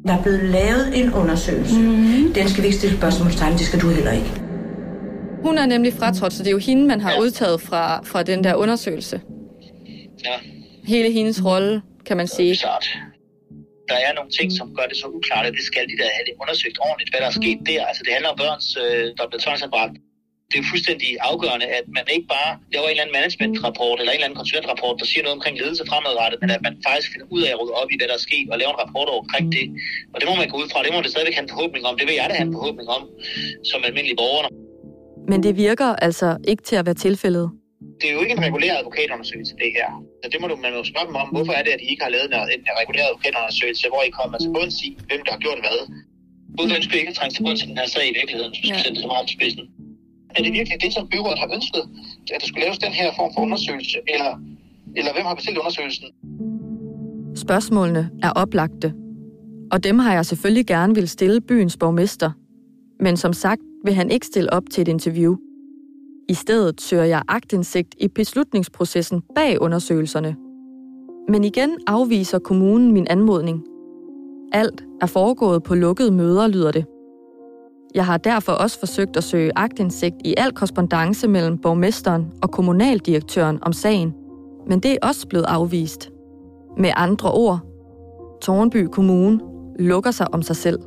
der 0.07 0.13
er 0.13 0.21
blevet 0.23 0.43
lavet 0.43 0.99
en 0.99 1.13
undersøgelse. 1.13 1.79
Mm-hmm. 1.79 2.33
Den 2.33 2.49
skal 2.49 2.63
vi 2.63 2.67
ikke 2.67 2.77
stille 2.77 2.97
spørgsmålstegn, 2.97 3.53
det 3.53 3.61
skal 3.61 3.81
du 3.81 3.89
heller 3.89 4.11
ikke. 4.11 4.41
Hun 5.43 5.57
er 5.57 5.65
nemlig 5.65 5.93
fratrådt, 5.93 6.33
så 6.33 6.43
det 6.43 6.47
er 6.47 6.51
jo 6.51 6.57
hende, 6.57 6.87
man 6.87 7.01
har 7.01 7.11
ja. 7.11 7.21
udtaget 7.21 7.61
fra, 7.61 8.01
fra 8.03 8.23
den 8.23 8.43
der 8.43 8.55
undersøgelse. 8.55 9.21
Ja. 10.25 10.35
Hele 10.83 11.11
hendes 11.11 11.45
rolle, 11.45 11.81
kan 12.05 12.17
man 12.17 12.27
sige. 12.27 12.55
Klart. 12.55 12.97
Der 13.89 13.97
er 14.05 14.11
nogle 14.17 14.31
ting, 14.37 14.49
som 14.59 14.67
gør 14.77 14.85
det 14.91 14.97
så 15.03 15.07
uklart, 15.17 15.45
at 15.49 15.53
det 15.59 15.65
skal 15.71 15.85
de 15.91 15.97
der 16.01 16.09
have 16.15 16.25
undersøgt 16.41 16.77
ordentligt, 16.87 17.09
hvad 17.11 17.19
der 17.21 17.29
er 17.33 17.37
sket 17.41 17.59
der. 17.69 17.81
Altså 17.89 18.01
det 18.05 18.11
handler 18.15 18.29
om 18.33 18.37
børns, 18.43 18.67
øh, 18.83 19.05
der 19.15 19.21
er 19.23 19.29
blevet 19.31 19.45
tvangsanbragt 19.47 19.95
det 20.51 20.57
er 20.59 20.65
fuldstændig 20.73 21.09
afgørende, 21.31 21.67
at 21.79 21.85
man 21.97 22.05
ikke 22.15 22.27
bare 22.37 22.51
laver 22.73 22.85
en 22.87 22.91
eller 22.91 23.03
anden 23.03 23.15
managementrapport 23.17 23.97
eller 23.99 24.11
en 24.11 24.17
eller 24.17 24.27
anden 24.27 24.39
konsulentrapport, 24.41 24.95
der 25.01 25.07
siger 25.11 25.23
noget 25.25 25.37
omkring 25.39 25.55
ledelse 25.61 25.83
fremadrettet, 25.89 26.37
men 26.43 26.49
at 26.55 26.61
man 26.67 26.73
faktisk 26.87 27.07
finder 27.13 27.27
ud 27.35 27.41
af 27.47 27.51
at 27.53 27.57
rydde 27.61 27.75
op 27.81 27.89
i, 27.93 27.95
hvad 27.99 28.07
der 28.09 28.17
er 28.19 28.23
sket, 28.29 28.45
og 28.51 28.55
lave 28.61 28.71
en 28.75 28.79
rapport 28.83 29.07
omkring 29.21 29.45
det. 29.57 29.65
Og 30.13 30.17
det 30.19 30.25
må 30.29 30.33
man 30.41 30.47
gå 30.53 30.57
ud 30.61 30.67
fra, 30.71 30.79
det 30.85 30.91
må 30.95 30.99
det 31.05 31.11
stadigvæk 31.13 31.35
have 31.37 31.45
en 31.47 31.53
forhåbning 31.53 31.83
om. 31.89 31.93
Det 31.99 32.05
vil 32.07 32.15
jeg 32.19 32.27
da 32.29 32.33
have 32.39 32.47
en 32.51 32.55
forhåbning 32.57 32.87
om, 32.97 33.03
som 33.71 33.79
almindelig 33.87 34.17
borger. 34.21 34.43
Men 35.31 35.39
det 35.45 35.53
virker 35.65 35.89
altså 36.07 36.29
ikke 36.51 36.63
til 36.69 36.75
at 36.81 36.85
være 36.87 36.99
tilfældet. 37.07 37.47
Det 37.99 38.05
er 38.09 38.13
jo 38.17 38.21
ikke 38.23 38.35
en 38.37 38.43
regulær 38.47 38.73
advokatundersøgelse, 38.81 39.53
det 39.61 39.71
her. 39.79 39.89
Så 40.21 40.25
det 40.31 40.37
må 40.41 40.45
du, 40.51 40.55
man 40.65 40.73
jo 40.79 40.83
spørge 40.91 41.07
dem 41.09 41.17
om, 41.23 41.27
hvorfor 41.35 41.53
er 41.59 41.63
det, 41.65 41.71
at 41.77 41.81
I 41.85 41.87
ikke 41.93 42.03
har 42.07 42.11
lavet 42.15 42.27
en, 42.33 42.35
en 42.69 42.75
regulær 42.81 43.05
advokatundersøgelse, 43.09 43.85
hvor 43.93 44.01
I 44.09 44.11
kommer 44.19 44.37
til 44.43 44.49
bunds 44.55 44.77
i, 44.87 44.89
hvem 45.09 45.21
der 45.25 45.31
har 45.35 45.41
gjort 45.45 45.59
hvad. 45.65 45.79
Hvorfor 46.55 46.75
ønsker 46.79 46.93
ikke 47.01 47.11
at 47.13 47.17
trænge 47.19 47.33
til 47.35 47.43
bunds 47.45 47.61
i 47.63 47.65
den 47.69 47.77
her 47.81 47.87
sag 47.95 48.05
i 48.11 48.15
virkeligheden, 48.19 48.51
hvis 48.51 48.69
ja. 48.69 48.77
sætte 48.83 48.95
det 48.95 49.01
så 49.05 49.09
meget 49.13 49.25
til 49.27 49.35
spidsen? 49.39 49.65
er 50.35 50.43
det 50.43 50.53
virkelig 50.53 50.81
det, 50.81 50.93
som 50.93 51.07
byrådet 51.07 51.39
har 51.39 51.49
ønsket, 51.55 51.83
at 52.33 52.41
der 52.41 52.47
skulle 52.47 52.63
laves 52.65 52.79
den 52.79 52.91
her 52.91 53.11
form 53.15 53.31
for 53.33 53.41
undersøgelse, 53.41 53.97
eller, 54.13 54.33
eller 54.95 55.13
hvem 55.13 55.25
har 55.25 55.35
bestilt 55.35 55.57
undersøgelsen? 55.57 56.07
Spørgsmålene 57.35 58.09
er 58.23 58.31
oplagte, 58.31 58.93
og 59.71 59.83
dem 59.83 59.99
har 59.99 60.13
jeg 60.13 60.25
selvfølgelig 60.25 60.65
gerne 60.65 60.95
vil 60.95 61.07
stille 61.09 61.41
byens 61.41 61.77
borgmester. 61.77 62.31
Men 62.99 63.17
som 63.17 63.33
sagt 63.33 63.61
vil 63.85 63.93
han 63.93 64.11
ikke 64.11 64.25
stille 64.25 64.53
op 64.53 64.63
til 64.71 64.81
et 64.81 64.87
interview. 64.87 65.35
I 66.29 66.33
stedet 66.33 66.81
søger 66.81 67.03
jeg 67.03 67.21
agtindsigt 67.27 67.95
i 67.99 68.07
beslutningsprocessen 68.07 69.23
bag 69.35 69.61
undersøgelserne. 69.61 70.35
Men 71.29 71.43
igen 71.43 71.77
afviser 71.87 72.39
kommunen 72.39 72.91
min 72.91 73.07
anmodning. 73.09 73.63
Alt 74.51 74.83
er 75.01 75.05
foregået 75.05 75.63
på 75.63 75.75
lukkede 75.75 76.11
møder, 76.11 76.47
lyder 76.47 76.71
det. 76.71 76.85
Jeg 77.95 78.05
har 78.05 78.17
derfor 78.17 78.51
også 78.51 78.79
forsøgt 78.79 79.17
at 79.17 79.23
søge 79.23 79.51
agtindsigt 79.55 80.15
i 80.25 80.35
al 80.37 80.51
korrespondence 80.51 81.27
mellem 81.27 81.57
borgmesteren 81.57 82.31
og 82.41 82.51
kommunaldirektøren 82.51 83.59
om 83.61 83.73
sagen, 83.73 84.13
men 84.67 84.79
det 84.79 84.91
er 84.91 85.07
også 85.07 85.27
blevet 85.27 85.45
afvist. 85.45 86.11
Med 86.77 86.91
andre 86.95 87.31
ord, 87.31 87.59
Tornby 88.41 88.87
Kommune 88.91 89.39
lukker 89.79 90.11
sig 90.11 90.33
om 90.33 90.41
sig 90.41 90.55
selv. 90.55 90.79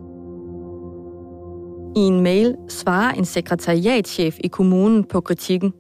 I 1.96 2.00
en 2.00 2.20
mail 2.20 2.56
svarer 2.68 3.12
en 3.12 3.24
sekretariatschef 3.24 4.36
i 4.44 4.48
kommunen 4.48 5.04
på 5.04 5.20
kritikken. 5.20 5.72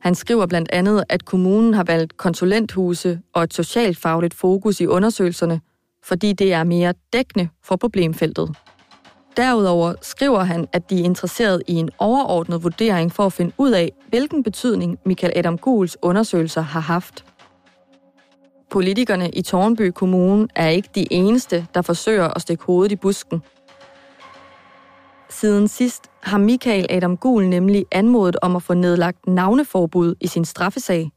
Han 0.00 0.14
skriver 0.14 0.46
blandt 0.46 0.68
andet, 0.72 1.04
at 1.08 1.24
kommunen 1.24 1.74
har 1.74 1.84
valgt 1.84 2.16
konsulenthuse 2.16 3.20
og 3.34 3.42
et 3.42 3.54
socialfagligt 3.54 4.34
fokus 4.34 4.80
i 4.80 4.86
undersøgelserne, 4.86 5.60
fordi 6.04 6.32
det 6.32 6.52
er 6.52 6.64
mere 6.64 6.94
dækkende 7.12 7.48
for 7.64 7.76
problemfeltet. 7.76 8.56
Derudover 9.36 9.94
skriver 10.02 10.44
han, 10.44 10.66
at 10.72 10.90
de 10.90 11.00
er 11.00 11.04
interesseret 11.04 11.62
i 11.66 11.74
en 11.74 11.90
overordnet 11.98 12.62
vurdering 12.62 13.12
for 13.12 13.26
at 13.26 13.32
finde 13.32 13.52
ud 13.58 13.70
af, 13.70 13.92
hvilken 14.08 14.42
betydning 14.42 14.98
Michael 15.06 15.32
Adam 15.36 15.58
Guls 15.58 15.96
undersøgelser 16.02 16.60
har 16.60 16.80
haft. 16.80 17.24
Politikerne 18.70 19.30
i 19.30 19.42
Tornby 19.42 19.90
Kommune 19.90 20.48
er 20.54 20.68
ikke 20.68 20.88
de 20.94 21.12
eneste, 21.12 21.66
der 21.74 21.82
forsøger 21.82 22.28
at 22.28 22.42
stikke 22.42 22.64
hovedet 22.64 22.92
i 22.92 22.96
busken. 22.96 23.42
Siden 25.30 25.68
sidst 25.68 26.02
har 26.22 26.38
Michael 26.38 26.86
Adam 26.90 27.16
Gul 27.16 27.48
nemlig 27.48 27.84
anmodet 27.92 28.36
om 28.42 28.56
at 28.56 28.62
få 28.62 28.74
nedlagt 28.74 29.26
navneforbud 29.26 30.14
i 30.20 30.26
sin 30.26 30.44
straffesag. 30.44 31.10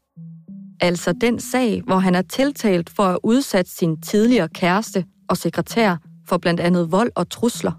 Altså 0.80 1.12
den 1.12 1.40
sag, 1.40 1.82
hvor 1.86 1.96
han 1.96 2.14
er 2.14 2.22
tiltalt 2.22 2.90
for 2.90 3.02
at 3.02 3.18
udsætte 3.22 3.70
sin 3.70 4.00
tidligere 4.00 4.48
kæreste 4.48 5.04
og 5.28 5.36
sekretær 5.36 5.96
for 6.28 6.36
blandt 6.36 6.60
andet 6.60 6.92
vold 6.92 7.10
og 7.14 7.30
trusler. 7.30 7.72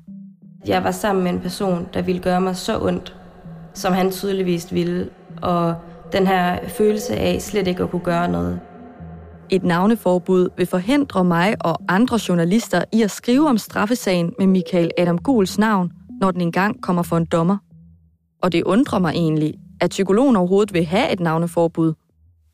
Jeg 0.68 0.84
var 0.84 0.92
sammen 0.92 1.24
med 1.24 1.32
en 1.32 1.40
person, 1.40 1.88
der 1.94 2.02
ville 2.02 2.22
gøre 2.22 2.42
mig 2.42 2.56
så 2.56 2.82
ondt, 2.82 3.18
som 3.74 3.94
han 3.94 4.12
tydeligvis 4.12 4.74
ville, 4.74 5.10
og 5.42 5.76
den 6.12 6.28
her 6.28 6.70
følelse 6.70 7.16
af 7.16 7.42
slet 7.42 7.68
ikke 7.68 7.84
at 7.84 7.92
kunne 7.92 8.04
gøre 8.04 8.28
noget. 8.28 8.60
Et 9.50 9.64
navneforbud 9.64 10.50
vil 10.58 10.66
forhindre 10.66 11.24
mig 11.24 11.56
og 11.60 11.82
andre 11.88 12.20
journalister 12.30 12.84
i 12.92 13.02
at 13.02 13.12
skrive 13.12 13.50
om 13.50 13.58
straffesagen 13.58 14.34
med 14.40 14.48
Michael 14.48 14.92
Adam 14.98 15.18
Guls 15.18 15.58
navn, 15.58 15.92
når 16.22 16.32
den 16.32 16.42
engang 16.42 16.82
kommer 16.84 17.04
for 17.04 17.18
en 17.18 17.26
dommer. 17.26 17.58
Og 18.42 18.52
det 18.52 18.64
undrer 18.64 19.00
mig 19.00 19.12
egentlig, 19.14 19.54
at 19.82 19.90
psykologen 19.90 20.36
overhovedet 20.36 20.74
vil 20.74 20.86
have 20.86 21.12
et 21.12 21.20
navneforbud. 21.20 21.94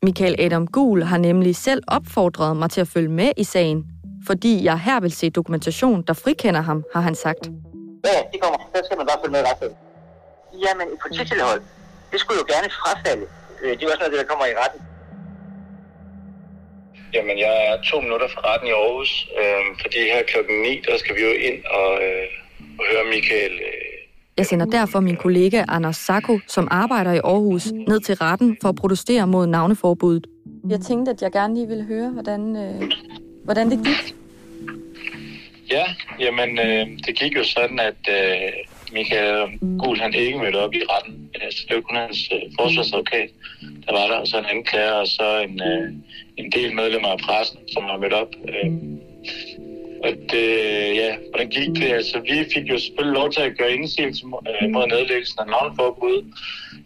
Michael 0.02 0.34
Adam 0.38 0.66
Gul 0.66 1.02
har 1.02 1.18
nemlig 1.18 1.56
selv 1.56 1.82
opfordret 1.88 2.56
mig 2.56 2.70
til 2.70 2.80
at 2.80 2.88
følge 2.88 3.08
med 3.08 3.30
i 3.36 3.44
sagen, 3.44 3.86
fordi 4.26 4.64
jeg 4.64 4.78
her 4.80 5.00
vil 5.00 5.12
se 5.12 5.30
dokumentation, 5.30 6.02
der 6.02 6.12
frikender 6.12 6.60
ham, 6.60 6.84
har 6.94 7.00
han 7.00 7.14
sagt. 7.14 7.44
Ja, 8.04 8.18
det 8.32 8.38
kommer. 8.42 8.58
Så 8.74 8.82
skal 8.86 8.96
man 8.98 9.06
bare 9.06 9.18
følge 9.22 9.32
med 9.32 9.40
i 9.40 9.46
retssagen. 9.50 9.76
Jamen, 10.64 10.86
et 10.94 10.98
polititilhold, 11.04 11.60
det 12.12 12.20
skulle 12.20 12.38
jo 12.42 12.46
gerne 12.54 12.68
frafalde. 12.80 13.24
Øh, 13.62 13.70
Det 13.76 13.82
er 13.82 13.86
også 13.92 13.98
noget, 14.02 14.12
der 14.22 14.30
kommer 14.32 14.46
i 14.52 14.54
retten. 14.62 14.80
Jamen, 17.14 17.36
jeg 17.44 17.52
er 17.68 17.74
to 17.90 17.96
minutter 18.04 18.28
fra 18.34 18.40
retten 18.48 18.68
i 18.68 18.72
Aarhus, 18.80 19.12
øh, 19.40 19.62
fordi 19.82 19.98
her 20.12 20.22
klokken 20.32 20.56
9, 20.62 20.80
der 20.88 20.96
skal 21.02 21.12
vi 21.16 21.22
jo 21.28 21.32
ind 21.48 21.58
og, 21.78 21.90
øh, 22.06 22.24
og 22.78 22.84
høre 22.92 23.04
Michael. 23.14 23.52
Øh. 23.52 23.88
Jeg 24.38 24.46
sender 24.46 24.66
derfor 24.66 25.00
min 25.00 25.16
kollega 25.16 25.64
Anders 25.68 25.96
Sacco, 25.96 26.38
som 26.46 26.68
arbejder 26.70 27.12
i 27.12 27.20
Aarhus, 27.24 27.72
ned 27.72 28.00
til 28.00 28.14
retten 28.14 28.56
for 28.62 28.68
at 28.68 28.74
protestere 28.74 29.26
mod 29.26 29.46
navneforbuddet. 29.46 30.26
Jeg 30.68 30.80
tænkte, 30.80 31.10
at 31.10 31.22
jeg 31.22 31.32
gerne 31.32 31.54
lige 31.54 31.68
ville 31.68 31.84
høre, 31.84 32.10
hvordan, 32.10 32.56
øh, 32.56 32.90
hvordan 33.44 33.70
det 33.70 33.78
gik. 33.86 34.14
Ja, 35.70 35.84
jamen, 36.20 36.58
øh, 36.58 36.86
det 37.06 37.18
gik 37.18 37.36
jo 37.36 37.44
sådan, 37.44 37.78
at 37.80 38.02
øh, 38.10 38.52
Michael 38.92 39.58
Gul, 39.78 39.98
han 39.98 40.14
ikke 40.14 40.38
mødte 40.38 40.56
op 40.56 40.74
i 40.74 40.82
retten. 40.90 41.30
Altså, 41.40 41.64
det 41.68 41.76
var 41.76 41.82
kun 41.82 41.96
hans 41.96 42.28
øh, 42.32 42.42
forsvarsadvokat, 42.60 43.30
der 43.86 43.92
var 43.92 44.06
der, 44.06 44.16
og 44.16 44.26
så 44.26 44.38
en 44.38 44.44
anklager, 44.56 44.92
og 44.92 45.06
så 45.06 45.38
en, 45.48 45.60
øh, 45.70 45.92
en 46.36 46.52
del 46.52 46.74
medlemmer 46.74 47.08
af 47.08 47.18
pressen, 47.18 47.58
som 47.72 47.82
har 47.82 47.98
mødt 47.98 48.12
op. 48.12 48.32
Øh, 48.48 48.72
og 50.04 50.10
det, 50.32 50.46
ja, 51.00 51.10
hvordan 51.30 51.48
gik 51.48 51.68
det? 51.80 51.88
Altså, 51.98 52.20
vi 52.20 52.36
fik 52.54 52.66
jo 52.72 52.78
selvfølgelig 52.78 53.18
lov 53.20 53.30
til 53.32 53.40
at 53.40 53.56
gøre 53.58 53.72
indsigelse 53.72 54.26
mod, 54.26 54.42
øh, 54.62 54.70
mod 54.70 54.86
nedlæggelsen 54.86 55.38
af 55.40 55.46
navneforbud, 55.46 56.18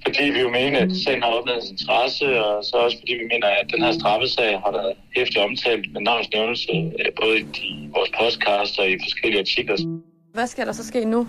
fordi 0.06 0.24
vi 0.34 0.40
jo 0.40 0.50
mener, 0.50 0.78
at 0.78 0.92
sagen 1.04 1.22
har 1.22 1.30
opnået 1.30 1.70
interesse, 1.70 2.44
og 2.44 2.64
så 2.64 2.76
også 2.76 2.98
fordi 2.98 3.12
vi 3.12 3.26
mener, 3.32 3.46
at 3.46 3.66
den 3.72 3.82
her 3.82 3.92
straffesag 3.92 4.60
har 4.64 4.72
været 4.72 4.94
hæftigt 5.16 5.44
omtalt 5.44 5.92
med 5.92 6.00
navnsnævnelse, 6.00 6.72
øh, 6.72 7.10
både 7.20 7.38
i 7.38 7.42
de, 7.42 7.90
vores 7.96 8.10
podcast 8.20 8.78
og 8.78 8.90
i 8.90 8.96
forskellige 9.04 9.40
artikler. 9.40 9.76
Hvad 10.34 10.46
skal 10.46 10.66
der 10.66 10.72
så 10.72 10.86
ske 10.86 11.04
nu? 11.04 11.28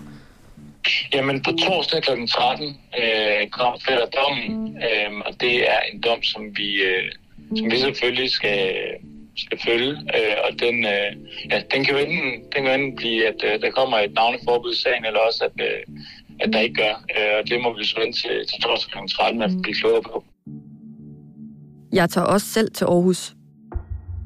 Jamen, 1.13 1.41
på 1.41 1.51
torsdag 1.51 2.01
kl. 2.03 2.11
13 2.27 2.77
øh, 2.99 3.49
kom 3.49 3.79
fælder 3.87 4.05
dommen, 4.05 4.77
øh, 4.77 5.11
og 5.25 5.41
det 5.41 5.69
er 5.71 5.79
en 5.93 6.01
dom, 6.01 6.23
som 6.23 6.43
vi, 6.57 6.69
øh, 6.73 7.11
som 7.57 7.71
vi 7.71 7.77
selvfølgelig 7.77 8.31
skal, 8.31 8.75
skal 9.35 9.59
følge. 9.67 9.91
Øh, 9.91 10.35
og 10.45 10.59
den, 10.59 10.85
øh, 10.85 11.09
ja, 11.51 11.61
den 11.71 11.85
kan 11.85 11.93
jo 11.95 11.99
enten, 12.05 12.31
den 12.53 12.63
kan 12.63 12.79
enten 12.79 12.95
blive, 12.95 13.27
at 13.27 13.39
øh, 13.43 13.61
der 13.61 13.71
kommer 13.71 13.97
et 13.97 14.13
navneforbud 14.13 14.73
i 14.73 14.81
sagen, 14.81 15.05
eller 15.05 15.19
også, 15.19 15.43
at, 15.43 15.65
øh, 15.67 15.95
at 16.39 16.53
der 16.53 16.59
ikke 16.59 16.75
gør. 16.75 16.95
Øh, 17.17 17.33
og 17.39 17.49
det 17.49 17.61
må 17.61 17.77
vi 17.77 17.85
så 17.85 17.99
vente 17.99 18.21
til, 18.21 18.35
til 18.49 18.61
torsdag 18.61 18.91
kl. 18.91 19.07
13 19.15 19.41
at 19.41 19.51
blive 19.63 19.75
klogere 19.75 20.01
på. 20.01 20.23
Jeg 21.93 22.09
tager 22.09 22.27
også 22.27 22.47
selv 22.47 22.71
til 22.71 22.85
Aarhus. 22.85 23.33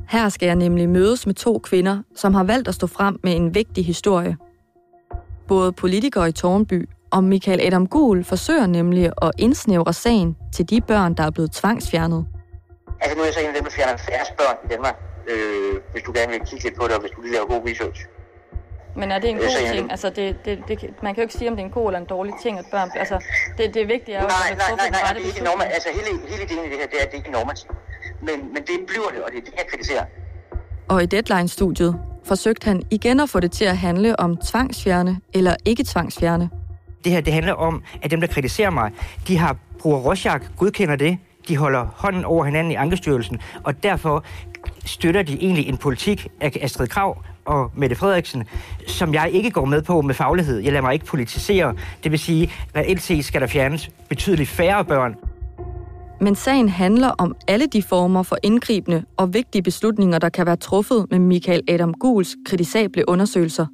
Her 0.09 0.29
skal 0.29 0.45
jeg 0.45 0.55
nemlig 0.55 0.89
mødes 0.89 1.25
med 1.25 1.35
to 1.35 1.59
kvinder, 1.59 2.01
som 2.15 2.33
har 2.33 2.43
valgt 2.43 2.67
at 2.67 2.75
stå 2.75 2.87
frem 2.87 3.19
med 3.23 3.35
en 3.35 3.55
vigtig 3.55 3.85
historie. 3.85 4.37
Både 5.47 5.71
politikere 5.71 6.29
i 6.29 6.31
Tornby 6.31 6.89
og 7.11 7.23
Michael 7.23 7.61
Adam 7.61 7.87
Gul 7.87 8.23
forsøger 8.23 8.65
nemlig 8.65 9.11
at 9.21 9.31
indsnævre 9.37 9.93
sagen 9.93 10.35
til 10.53 10.69
de 10.69 10.81
børn, 10.81 11.13
der 11.13 11.23
er 11.23 11.31
blevet 11.31 11.51
tvangsfjernet. 11.51 12.25
Altså, 13.01 13.13
nu 13.15 13.21
er 13.21 13.25
jeg 13.25 13.33
så 13.33 13.39
en 13.39 13.47
af 13.47 13.53
dem, 13.53 13.63
der 13.63 13.71
fjerner 13.71 13.97
færrest 14.09 14.31
børn 14.37 14.55
i 14.65 14.67
Danmark, 14.73 14.95
øh, 15.31 15.73
hvis 15.91 16.03
du 16.03 16.11
gerne 16.17 16.31
vil 16.31 16.41
kigge 16.49 16.63
lidt 16.63 16.75
på 16.79 16.83
det, 16.87 16.93
og 16.95 17.01
hvis 17.01 17.11
du 17.15 17.21
lige 17.21 17.33
laver 17.33 17.47
god 17.53 17.61
research. 17.69 17.99
Men 18.95 19.11
er 19.11 19.19
det 19.19 19.29
en 19.29 19.37
god 19.37 19.71
ting? 19.73 19.91
Altså, 19.91 20.09
det, 20.09 20.25
det, 20.45 20.53
det, 20.67 20.77
man 21.03 21.13
kan 21.13 21.21
jo 21.21 21.25
ikke 21.27 21.33
sige, 21.33 21.49
om 21.49 21.55
det 21.55 21.61
er 21.63 21.65
en 21.65 21.71
god 21.79 21.87
eller 21.89 21.99
en 21.99 22.05
dårlig 22.05 22.33
ting, 22.43 22.59
at 22.59 22.65
børn... 22.71 22.89
Altså, 22.95 23.17
det, 23.57 23.73
det 23.73 23.81
er 23.81 23.85
vigtigt, 23.95 24.17
at 24.17 24.23
Nej, 24.23 24.31
nej, 24.31 24.47
bliver 24.49 24.67
nej, 24.67 24.75
nej, 24.77 24.89
nej, 24.89 24.99
rette 25.03 25.13
det 25.13 25.21
er 25.21 25.27
ikke 25.27 25.39
beslutning. 25.39 25.61
norma- 25.61 25.73
altså 25.77 25.89
hele, 25.97 26.09
hele 26.31 26.43
ideen 26.43 26.65
i 26.65 26.69
det 26.71 26.77
her, 26.81 26.87
det 26.91 26.97
er, 26.99 27.05
at 27.05 27.11
det 27.11 27.17
ikke 27.17 27.29
er 27.29 27.33
normativt. 27.39 27.71
Men, 28.21 28.37
men 28.53 28.61
det 28.69 28.77
bliver 28.87 29.09
det, 29.13 29.19
og 29.25 29.29
det 29.31 29.37
er 29.37 29.45
det, 29.47 29.53
jeg 29.57 29.65
kritiserer. 29.71 30.05
Og 30.87 31.03
i 31.03 31.05
Deadline-studiet 31.05 31.99
forsøgte 32.25 32.65
han 32.65 32.83
igen 32.91 33.19
at 33.19 33.29
få 33.29 33.39
det 33.39 33.51
til 33.51 33.65
at 33.65 33.77
handle 33.77 34.19
om 34.19 34.37
tvangsfjerne 34.37 35.19
eller 35.33 35.55
ikke 35.65 35.83
tvangsfjerne. 35.83 36.49
Det 37.03 37.11
her 37.11 37.21
det 37.21 37.33
handler 37.33 37.53
om, 37.53 37.83
at 38.03 38.11
dem, 38.11 38.21
der 38.21 38.27
kritiserer 38.27 38.69
mig, 38.69 38.91
de 39.27 39.37
har 39.37 39.55
bruger 39.79 39.99
Rorschach, 39.99 40.45
godkender 40.57 40.95
det, 40.95 41.17
de 41.47 41.57
holder 41.57 41.85
hånden 41.95 42.25
over 42.25 42.45
hinanden 42.45 42.71
i 42.71 42.75
Ankestyrelsen, 42.75 43.39
og 43.63 43.83
derfor 43.83 44.23
støtter 44.85 45.23
de 45.23 45.33
egentlig 45.33 45.67
en 45.67 45.77
politik 45.77 46.27
af 46.41 46.57
Astrid 46.61 46.87
Krav 46.87 47.23
og 47.45 47.71
Mette 47.75 47.95
Frederiksen, 47.95 48.43
som 48.87 49.13
jeg 49.13 49.29
ikke 49.31 49.51
går 49.51 49.65
med 49.65 49.81
på 49.81 50.01
med 50.01 50.15
faglighed. 50.15 50.59
Jeg 50.59 50.71
lader 50.71 50.81
mig 50.81 50.93
ikke 50.93 51.05
politisere. 51.05 51.75
Det 52.03 52.11
vil 52.11 52.19
sige, 52.19 52.43
at 52.43 52.81
reelt 52.81 53.01
set 53.01 53.25
skal 53.25 53.41
der 53.41 53.47
fjernes 53.47 53.89
betydeligt 54.09 54.49
færre 54.49 54.85
børn. 54.85 55.15
Men 56.21 56.35
sagen 56.35 56.69
handler 56.69 57.09
om 57.09 57.35
alle 57.47 57.65
de 57.67 57.83
former 57.83 58.23
for 58.23 58.37
indgribende 58.43 59.03
og 59.17 59.33
vigtige 59.33 59.61
beslutninger, 59.61 60.19
der 60.19 60.29
kan 60.29 60.45
være 60.45 60.55
truffet 60.55 61.05
med 61.11 61.19
Michael 61.19 61.61
Adam 61.67 61.93
Guls 61.93 62.35
kritisable 62.45 63.09
undersøgelser. 63.09 63.65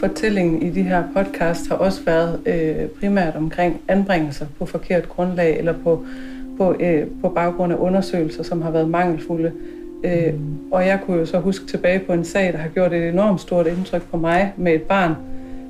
Fortællingen 0.00 0.62
i 0.62 0.70
de 0.70 0.82
her 0.82 1.04
podcast 1.14 1.68
har 1.68 1.76
også 1.76 2.04
været 2.04 2.40
øh, 2.46 2.88
primært 2.88 3.36
omkring 3.36 3.80
anbringelser 3.88 4.46
på 4.58 4.66
forkert 4.66 5.08
grundlag 5.08 5.58
eller 5.58 5.74
på, 5.84 6.04
på, 6.58 6.74
øh, 6.80 7.06
på 7.22 7.28
baggrund 7.28 7.72
af 7.72 7.76
undersøgelser, 7.76 8.42
som 8.42 8.62
har 8.62 8.70
været 8.70 8.88
mangelfulde. 8.88 9.52
Øh, 10.04 10.34
og 10.72 10.86
jeg 10.86 11.00
kunne 11.06 11.18
jo 11.18 11.26
så 11.26 11.38
huske 11.38 11.66
tilbage 11.66 11.98
på 11.98 12.12
en 12.12 12.24
sag, 12.24 12.52
der 12.52 12.58
har 12.58 12.68
gjort 12.68 12.92
et 12.92 13.08
enormt 13.08 13.40
stort 13.40 13.66
indtryk 13.66 14.02
på 14.10 14.16
mig 14.16 14.52
med 14.56 14.74
et 14.74 14.82
barn, 14.82 15.14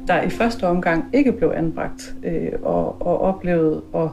der 0.06 0.22
i 0.22 0.30
første 0.30 0.64
omgang 0.64 1.04
ikke 1.12 1.32
blev 1.32 1.52
anbragt 1.56 2.14
øh, 2.24 2.52
og, 2.62 3.06
og 3.06 3.20
oplevede, 3.20 3.82
og, 3.92 4.10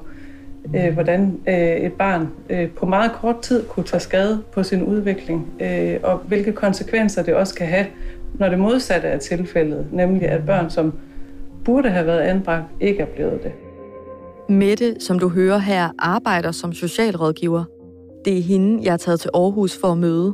øh, 0.76 0.94
hvordan 0.94 1.40
øh, 1.48 1.56
et 1.56 1.94
barn 1.94 2.28
øh, 2.50 2.70
på 2.70 2.86
meget 2.86 3.12
kort 3.12 3.42
tid 3.42 3.64
kunne 3.64 3.84
tage 3.84 4.02
skade 4.02 4.42
på 4.52 4.64
sin 4.64 4.84
udvikling, 4.84 5.48
øh, 5.62 6.00
og 6.04 6.18
hvilke 6.18 6.52
konsekvenser 6.52 7.24
det 7.24 7.34
også 7.34 7.56
kan 7.56 7.68
have, 7.68 7.86
når 8.34 8.50
det 8.50 8.60
modsatte 8.60 9.08
er 9.08 9.18
tilfældet, 9.18 9.88
nemlig 9.92 10.30
at 10.30 10.46
børn, 10.46 10.70
som 10.70 10.94
burde 11.66 11.90
have 11.90 12.06
været 12.06 12.20
anbragt, 12.20 12.66
ikke 12.80 13.02
er 13.02 13.06
blevet 13.06 13.44
det. 13.44 13.52
Mette, 14.50 14.96
som 15.00 15.20
du 15.20 15.30
hører 15.30 15.58
her, 15.58 15.90
arbejder 16.00 16.52
som 16.52 16.74
socialrådgiver. 16.74 17.64
Det 18.26 18.38
er 18.38 18.42
hende, 18.42 18.84
jeg 18.84 18.94
er 18.94 18.98
taget 18.98 19.20
til 19.20 19.30
Aarhus 19.34 19.78
for 19.78 19.92
at 19.92 19.98
møde. 19.98 20.34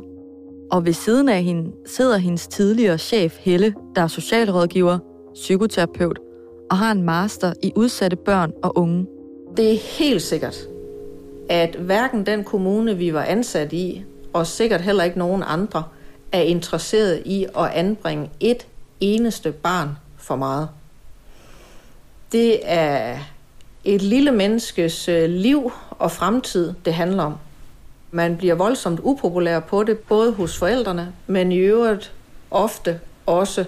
Og 0.70 0.86
ved 0.86 0.92
siden 0.92 1.28
af 1.28 1.42
hende 1.42 1.72
sidder 1.86 2.18
hendes 2.18 2.46
tidligere 2.46 2.98
chef 2.98 3.38
Helle, 3.40 3.74
der 3.96 4.02
er 4.02 4.06
socialrådgiver, 4.06 4.98
psykoterapeut 5.34 6.18
og 6.70 6.76
har 6.76 6.92
en 6.92 7.02
master 7.02 7.52
i 7.62 7.72
udsatte 7.76 8.16
børn 8.16 8.52
og 8.62 8.78
unge. 8.78 9.06
Det 9.56 9.72
er 9.72 9.78
helt 9.98 10.22
sikkert, 10.22 10.56
at 11.48 11.76
hverken 11.76 12.26
den 12.26 12.44
kommune, 12.44 12.96
vi 12.96 13.14
var 13.14 13.22
ansat 13.22 13.72
i, 13.72 14.04
og 14.32 14.46
sikkert 14.46 14.80
heller 14.80 15.04
ikke 15.04 15.18
nogen 15.18 15.42
andre, 15.46 15.82
er 16.32 16.40
interesseret 16.40 17.22
i 17.24 17.46
at 17.58 17.70
anbringe 17.74 18.30
et 18.40 18.66
eneste 19.00 19.52
barn 19.52 19.88
for 20.16 20.36
meget. 20.36 20.68
Det 22.32 22.60
er 22.64 23.18
et 23.84 24.02
lille 24.02 24.32
menneskes 24.32 25.08
øh, 25.08 25.30
liv 25.30 25.72
og 25.90 26.10
fremtid, 26.10 26.74
det 26.84 26.94
handler 26.94 27.22
om. 27.22 27.34
Man 28.10 28.36
bliver 28.36 28.54
voldsomt 28.54 29.00
upopulær 29.02 29.60
på 29.60 29.84
det, 29.84 29.98
både 29.98 30.32
hos 30.32 30.58
forældrene, 30.58 31.12
men 31.26 31.52
i 31.52 31.56
øvrigt 31.56 32.12
ofte 32.50 33.00
også 33.26 33.64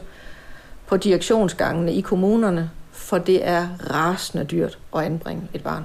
på 0.87 0.97
direktionsgangene 0.97 1.93
i 1.95 2.01
kommunerne, 2.01 2.71
for 2.93 3.19
det 3.19 3.49
er 3.49 3.69
rasende 3.91 4.45
dyrt 4.45 4.79
at 4.97 5.03
anbringe 5.03 5.43
et 5.55 5.63
barn. 5.63 5.85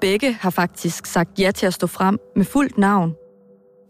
Begge 0.00 0.32
har 0.32 0.50
faktisk 0.50 1.06
sagt 1.06 1.30
ja 1.38 1.50
til 1.50 1.66
at 1.66 1.74
stå 1.74 1.86
frem 1.86 2.18
med 2.36 2.44
fuldt 2.44 2.78
navn, 2.78 3.14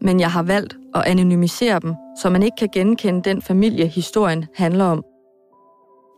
men 0.01 0.21
jeg 0.21 0.31
har 0.31 0.43
valgt 0.43 0.77
at 0.95 1.03
anonymisere 1.03 1.81
dem, 1.81 1.95
så 2.23 2.31
man 2.31 2.43
ikke 2.43 2.57
kan 2.59 2.69
genkende 2.73 3.23
den 3.23 3.43
familie, 3.43 3.87
historien 3.87 4.47
handler 4.55 4.85
om. 4.85 5.05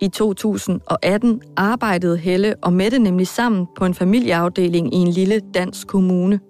I 0.02 0.08
2018 0.08 1.42
arbejdede 1.56 2.18
Helle 2.18 2.54
og 2.62 2.72
Mette 2.72 2.98
nemlig 2.98 3.26
sammen 3.26 3.66
på 3.76 3.84
en 3.84 3.94
familieafdeling 3.94 4.94
i 4.94 4.96
en 4.96 5.08
lille 5.08 5.40
dansk 5.54 5.86
kommune. 5.86 6.40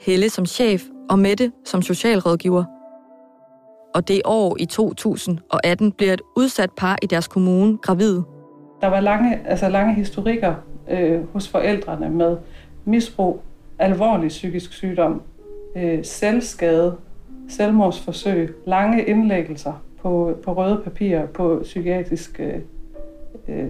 Helle 0.00 0.30
som 0.30 0.46
chef 0.46 0.82
og 1.10 1.18
Mette 1.18 1.52
som 1.64 1.82
socialrådgiver. 1.82 2.64
Og 3.94 4.08
det 4.08 4.22
år 4.24 4.56
i 4.60 4.66
2018 4.66 5.92
bliver 5.92 6.12
et 6.12 6.22
udsat 6.36 6.70
par 6.76 6.98
i 7.02 7.06
deres 7.06 7.28
kommune 7.28 7.78
gravid. 7.78 8.22
Der 8.80 8.86
var 8.86 9.00
lange, 9.00 9.40
altså 9.46 9.68
lange 9.68 9.94
historikker 9.94 10.54
øh, 10.90 11.32
hos 11.32 11.48
forældrene 11.48 12.10
med 12.10 12.36
misbrug, 12.84 13.42
alvorlig 13.78 14.28
psykisk 14.28 14.72
sygdom, 14.72 15.22
øh, 15.76 16.04
selvskade, 16.04 16.96
selvmordsforsøg, 17.48 18.56
lange 18.66 19.04
indlæggelser 19.04 19.72
på, 20.02 20.34
på 20.44 20.52
røde 20.52 20.80
papirer 20.84 21.26
på 21.26 21.60
psykiatrisk 21.62 22.40
øh, 22.40 22.54
øh, 23.48 23.68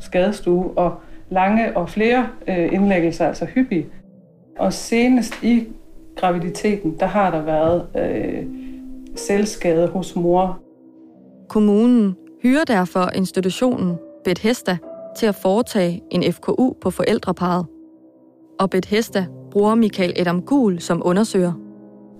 skadestue 0.00 0.70
og 0.76 0.94
lange 1.30 1.76
og 1.76 1.88
flere 1.88 2.28
øh, 2.48 2.72
indlæggelser, 2.72 3.26
altså 3.26 3.44
hyppige. 3.44 3.86
Og 4.58 4.72
senest 4.72 5.42
i 5.42 5.66
graviditeten, 6.16 6.96
der 7.00 7.06
har 7.06 7.30
der 7.30 7.42
været 7.42 7.86
øh, 7.96 8.44
selvskade 9.16 9.88
hos 9.88 10.16
mor. 10.16 10.58
Kommunen 11.48 12.16
hyrer 12.42 12.64
derfor 12.64 13.10
institutionen 13.14 13.96
Bethesda 14.24 14.76
til 15.16 15.26
at 15.26 15.34
foretage 15.34 16.02
en 16.10 16.32
FKU 16.32 16.72
på 16.80 16.90
forældreparet. 16.90 17.66
Og 18.60 18.70
Bethesda 18.70 19.26
bruger 19.50 19.74
Michael 19.74 20.12
Adam 20.16 20.42
Gul 20.42 20.80
som 20.80 21.02
undersøger. 21.04 21.52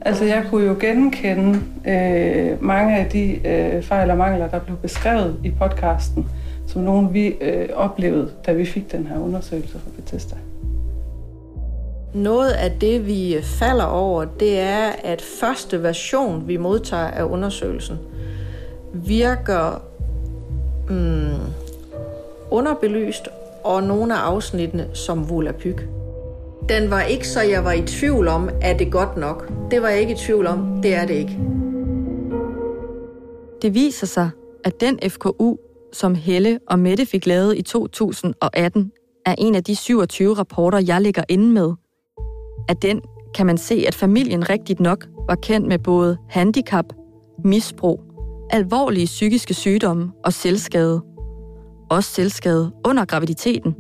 Altså, 0.05 0.25
jeg 0.25 0.47
kunne 0.51 0.67
jo 0.67 0.77
genkende 0.81 1.61
øh, 1.87 2.65
mange 2.65 2.99
af 2.99 3.11
de 3.11 3.49
øh, 3.49 3.83
fejl 3.83 4.11
og 4.11 4.17
mangler, 4.17 4.49
der 4.49 4.59
blev 4.59 4.77
beskrevet 4.77 5.37
i 5.45 5.51
podcasten, 5.51 6.27
som 6.67 6.83
nogen 6.83 7.15
vi 7.15 7.27
øh, 7.27 7.69
oplevede, 7.75 8.31
da 8.47 8.53
vi 8.53 8.65
fik 8.65 8.93
den 8.93 9.07
her 9.07 9.19
undersøgelse 9.19 9.73
fra 9.73 9.91
Bethesda. 9.97 10.37
Noget 12.15 12.51
af 12.51 12.71
det, 12.81 13.07
vi 13.07 13.37
falder 13.43 13.85
over, 13.85 14.25
det 14.25 14.61
er, 14.61 14.89
at 15.05 15.23
første 15.41 15.83
version, 15.83 16.49
vi 16.49 16.57
modtager 16.57 17.07
af 17.07 17.25
undersøgelsen, 17.25 17.97
virker 18.93 19.83
mm, 20.89 21.53
underbelyst, 22.51 23.29
og 23.65 23.83
nogle 23.83 24.15
af 24.15 24.19
afsnittene 24.19 24.87
som 24.93 25.31
volapyk. 25.31 25.87
Den 26.69 26.91
var 26.91 27.03
ikke 27.03 27.29
så, 27.29 27.41
jeg 27.41 27.65
var 27.65 27.73
i 27.73 27.83
tvivl 27.83 28.29
om, 28.29 28.49
er 28.61 28.77
det 28.77 28.93
godt 28.93 29.17
nok. 29.17 29.53
Det 29.71 29.83
var 29.83 29.89
jeg 29.89 30.01
ikke 30.01 30.13
i 30.13 30.17
tvivl 30.17 30.47
om, 30.47 30.81
det 30.83 30.95
er 30.95 31.07
det 31.07 31.15
ikke. 31.15 31.39
Det 33.63 33.75
viser 33.75 34.07
sig, 34.07 34.31
at 34.65 34.81
den 34.81 34.99
FKU, 35.09 35.57
som 35.93 36.15
Helle 36.15 36.59
og 36.69 36.79
Mette 36.79 37.07
fik 37.07 37.27
lavet 37.27 37.59
i 37.59 37.63
2018, 37.63 38.93
er 39.27 39.35
en 39.39 39.55
af 39.55 39.65
de 39.65 39.77
27 39.77 40.35
rapporter, 40.35 40.79
jeg 40.87 41.01
ligger 41.01 41.23
inde 41.29 41.51
med. 41.53 41.73
Af 42.69 42.77
den 42.77 43.03
kan 43.35 43.47
man 43.47 43.59
se, 43.59 43.85
at 43.89 43.95
familien 43.95 44.51
rigtigt 44.51 44.81
nok 44.81 45.07
var 45.29 45.35
kendt 45.35 45.69
med 45.69 45.79
både 45.79 46.17
handicap, 46.31 46.85
misbrug, 47.45 48.01
alvorlige 48.51 49.07
psykiske 49.07 49.55
sygdomme 49.55 50.13
og 50.25 50.33
selvskade. 50.33 51.03
Også 51.91 52.11
selvskade 52.11 52.73
under 52.87 53.05
graviditeten. 53.05 53.75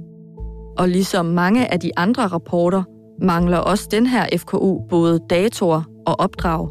Og 0.78 0.88
ligesom 0.88 1.26
mange 1.26 1.72
af 1.72 1.80
de 1.80 1.90
andre 1.96 2.26
rapporter, 2.26 2.82
mangler 3.20 3.58
også 3.58 3.88
den 3.90 4.06
her 4.06 4.26
FKU 4.36 4.78
både 4.88 5.20
datoer 5.30 5.82
og 6.06 6.20
opdrag. 6.20 6.68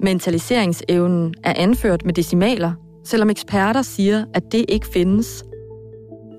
Mentaliseringsevnen 0.00 1.34
er 1.44 1.52
anført 1.56 2.04
med 2.04 2.14
decimaler, 2.14 2.72
selvom 3.04 3.30
eksperter 3.30 3.82
siger, 3.82 4.24
at 4.34 4.42
det 4.52 4.64
ikke 4.68 4.86
findes. 4.86 5.44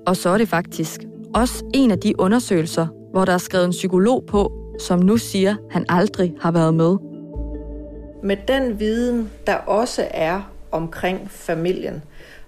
Og 0.06 0.16
så 0.16 0.30
er 0.30 0.38
det 0.38 0.48
faktisk 0.48 1.00
også 1.34 1.64
en 1.74 1.90
af 1.90 1.98
de 1.98 2.20
undersøgelser, 2.20 2.86
hvor 3.12 3.24
der 3.24 3.32
er 3.32 3.38
skrevet 3.38 3.64
en 3.64 3.70
psykolog 3.70 4.24
på, 4.26 4.52
som 4.78 4.98
nu 4.98 5.16
siger, 5.16 5.56
han 5.70 5.84
aldrig 5.88 6.34
har 6.40 6.50
været 6.50 6.74
med. 6.74 6.96
Med 8.22 8.36
den 8.48 8.80
viden, 8.80 9.30
der 9.46 9.54
også 9.54 10.08
er 10.10 10.40
omkring 10.72 11.30
familien, 11.30 12.02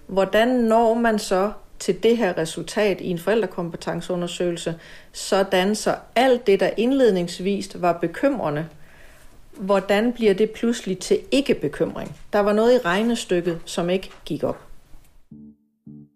hvordan 0.07 0.47
når 0.47 0.93
man 0.93 1.19
så 1.19 1.51
til 1.81 2.03
det 2.03 2.17
her 2.17 2.37
resultat 2.37 3.01
i 3.01 3.09
en 3.09 3.19
forældrekompetenceundersøgelse, 3.19 4.75
sådan 5.13 5.75
så 5.75 5.95
alt 6.15 6.47
det, 6.47 6.59
der 6.59 6.69
indledningsvis 6.77 7.81
var 7.81 7.93
bekymrende, 7.93 8.65
hvordan 9.59 10.13
bliver 10.13 10.33
det 10.33 10.49
pludselig 10.49 10.97
til 10.97 11.19
ikke-bekymring? 11.31 12.15
Der 12.33 12.39
var 12.39 12.53
noget 12.53 12.73
i 12.73 12.77
regnestykket, 12.77 13.59
som 13.65 13.89
ikke 13.89 14.09
gik 14.25 14.43
op. 14.43 14.57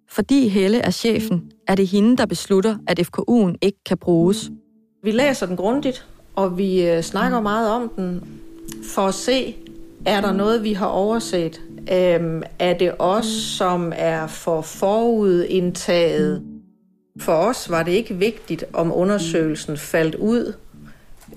Fordi 0.09 0.47
Helle 0.47 0.79
er 0.79 0.91
chefen, 0.91 1.51
er 1.67 1.75
det 1.75 1.87
hende, 1.87 2.17
der 2.17 2.25
beslutter, 2.25 2.77
at 2.87 2.99
FKU'en 2.99 3.55
ikke 3.61 3.83
kan 3.85 3.97
bruges. 3.97 4.51
Vi 5.03 5.11
læser 5.11 5.45
den 5.45 5.55
grundigt, 5.55 6.05
og 6.35 6.57
vi 6.57 6.89
øh, 6.89 7.01
snakker 7.01 7.41
meget 7.41 7.69
om 7.69 7.91
den 7.95 8.23
for 8.83 9.01
at 9.01 9.13
se, 9.13 9.55
er 10.05 10.21
der 10.21 10.33
noget, 10.33 10.63
vi 10.63 10.73
har 10.73 10.87
overset? 10.87 11.61
Øhm, 11.91 12.43
er 12.59 12.73
det 12.73 12.91
os, 12.99 13.25
som 13.57 13.93
er 13.95 14.27
for 14.27 14.61
forudindtaget? 14.61 16.43
For 17.19 17.33
os 17.33 17.69
var 17.69 17.83
det 17.83 17.91
ikke 17.91 18.15
vigtigt, 18.15 18.65
om 18.73 18.91
undersøgelsen 18.95 19.77
faldt 19.77 20.15
ud 20.15 20.53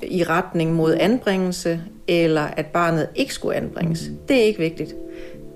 i 0.03 0.25
retning 0.25 0.75
mod 0.75 0.95
anbringelse, 1.01 1.81
eller 2.09 2.43
at 2.43 2.67
barnet 2.67 3.09
ikke 3.15 3.35
skulle 3.35 3.57
anbringes. 3.57 4.11
Det 4.29 4.37
er 4.37 4.45
ikke 4.45 4.59
vigtigt. 4.59 4.95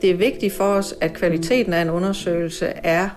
Det 0.03 0.11
er 0.11 0.15
vigtigt 0.15 0.53
for 0.53 0.65
os, 0.65 0.95
at 1.01 1.13
kvaliteten 1.13 1.73
af 1.73 1.83
en 1.83 1.91
undersøgelse 1.91 2.67
er 2.67 3.09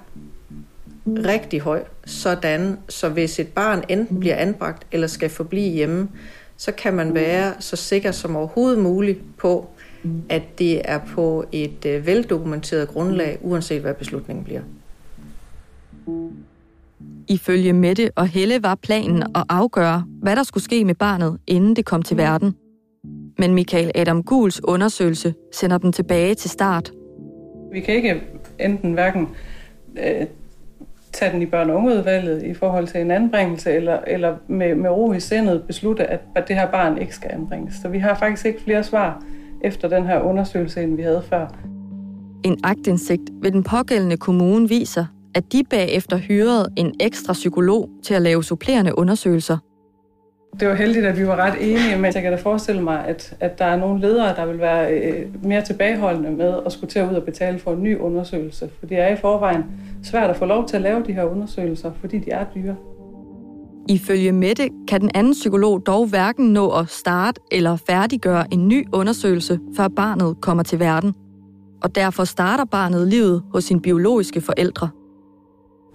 rigtig 1.08 1.62
høj, 1.62 1.84
sådan 2.06 2.78
så 2.90 3.10
hvis 3.10 3.40
et 3.40 3.48
barn 3.48 3.84
enten 3.90 4.20
bliver 4.20 4.36
anbragt 4.36 4.88
eller 4.92 5.08
skal 5.08 5.30
forblive 5.30 5.74
hjemme, 5.74 6.10
så 6.58 6.72
kan 6.72 6.94
man 6.94 7.14
være 7.14 7.54
så 7.60 7.76
sikker 7.76 8.12
som 8.12 8.36
overhovedet 8.36 8.80
muligt 8.80 9.20
på, 9.38 9.70
at 10.30 10.60
det 10.60 10.82
er 10.92 11.00
på 11.08 11.46
et 11.52 11.86
øh, 11.86 12.06
veldokumenteret 12.06 12.88
grundlag, 12.88 13.38
uanset 13.42 13.82
hvad 13.82 13.94
beslutningen 13.94 14.46
bliver. 14.46 14.62
Ifølge 17.28 17.74
Mette 17.74 18.12
og 18.16 18.28
Helle 18.28 18.64
var 18.64 18.76
planen 18.76 19.24
at 19.24 19.44
afgøre, 19.50 20.06
hvad 20.22 20.36
der 20.36 20.44
skulle 20.44 20.64
ske 20.64 20.86
med 20.86 20.96
barnet, 20.96 21.38
inden 21.48 21.76
det 21.76 21.86
kom 21.86 22.02
til 22.02 22.18
verden. 22.18 22.56
Men 23.38 23.54
Michael 23.54 23.92
Adam 23.96 24.24
Guls 24.24 24.64
undersøgelse 24.64 25.34
sender 25.54 25.78
dem 25.78 25.92
tilbage 25.92 26.36
til 26.36 26.50
start. 26.50 26.92
Vi 27.72 27.80
kan 27.80 27.96
ikke 27.96 28.22
enten 28.60 28.94
hverken 28.94 29.30
øh, 29.98 30.26
tage 31.14 31.32
den 31.32 31.42
i 31.42 31.46
børn- 31.46 31.70
og 31.70 31.76
ungeudvalget 31.76 32.44
i 32.44 32.54
forhold 32.54 32.88
til 32.88 33.02
en 33.02 33.12
anbringelse, 33.12 33.72
eller, 33.72 34.00
eller 34.08 34.36
med, 34.48 34.76
med 34.76 34.90
ro 34.90 35.14
i 35.14 35.20
sindet 35.20 35.64
beslutte, 35.68 36.04
at, 36.06 36.20
at 36.36 36.48
det 36.48 36.56
her 36.56 36.72
barn 36.72 36.98
ikke 36.98 37.16
skal 37.16 37.32
anbringes. 37.34 37.76
Så 37.82 37.88
vi 37.90 38.00
har 38.00 38.16
faktisk 38.16 38.46
ikke 38.46 38.62
flere 38.62 38.84
svar 38.84 39.24
efter 39.66 39.88
den 39.90 40.06
her 40.06 40.22
undersøgelse, 40.22 40.84
end 40.84 40.96
vi 40.96 41.02
havde 41.02 41.24
før. 41.30 41.48
En 42.44 42.60
agtindsigt 42.64 43.22
ved 43.42 43.52
den 43.52 43.64
pågældende 43.64 44.18
kommune 44.18 44.70
viser, 44.70 45.06
at 45.36 45.52
de 45.52 45.64
bagefter 45.70 46.18
hyrede 46.18 46.68
en 46.76 46.94
ekstra 47.00 47.34
psykolog 47.34 47.90
til 48.04 48.14
at 48.14 48.22
lave 48.22 48.44
supplerende 48.44 48.98
undersøgelser. 48.98 49.58
Det 50.60 50.68
var 50.68 50.76
heldigt, 50.76 51.06
at 51.06 51.18
vi 51.18 51.28
var 51.28 51.36
ret 51.36 51.54
enige, 51.62 51.96
men 51.96 52.06
jeg 52.06 52.24
kan 52.24 52.32
da 52.32 52.38
forestille 52.38 52.82
mig, 52.82 53.06
at, 53.08 53.38
at 53.40 53.60
der 53.60 53.66
er 53.66 53.78
nogle 53.78 54.02
ledere, 54.02 54.36
der 54.36 54.46
vil 54.46 54.60
være 54.60 54.94
øh, 54.94 55.26
mere 55.44 55.62
tilbageholdende 55.62 56.32
med 56.32 56.60
at 56.66 56.72
skulle 56.72 56.90
til 56.90 57.00
at 57.00 57.10
ud 57.10 57.16
og 57.16 57.24
betale 57.24 57.60
for 57.60 57.74
en 57.74 57.84
ny 57.84 57.98
undersøgelse. 57.98 58.70
For 58.80 58.86
det 58.86 59.00
er 59.00 59.08
i 59.08 59.16
forvejen 59.16 59.64
svært 60.04 60.30
at 60.30 60.36
få 60.36 60.46
lov 60.46 60.68
til 60.68 60.76
at 60.76 60.82
lave 60.82 61.04
de 61.08 61.14
her 61.14 61.24
undersøgelser, 61.24 61.92
fordi 62.02 62.20
de 62.20 62.32
er 62.32 62.46
dyre. 62.56 62.76
Ifølge 63.90 64.32
Mette 64.32 64.70
kan 64.88 65.02
den 65.02 65.12
anden 65.16 65.34
psykolog 65.34 65.86
dog 65.86 66.08
hverken 66.08 66.54
nå 66.54 66.70
at 66.70 66.90
starte 66.90 67.42
eller 67.52 67.76
færdiggøre 67.76 68.54
en 68.54 68.68
ny 68.68 68.88
undersøgelse, 68.94 69.60
før 69.78 69.88
barnet 69.88 70.42
kommer 70.42 70.64
til 70.64 70.80
verden. 70.80 71.14
Og 71.84 71.96
derfor 71.96 72.24
starter 72.24 72.66
barnet 72.66 73.08
livet 73.08 73.44
hos 73.52 73.64
sin 73.64 73.82
biologiske 73.82 74.42
forældre. 74.42 74.90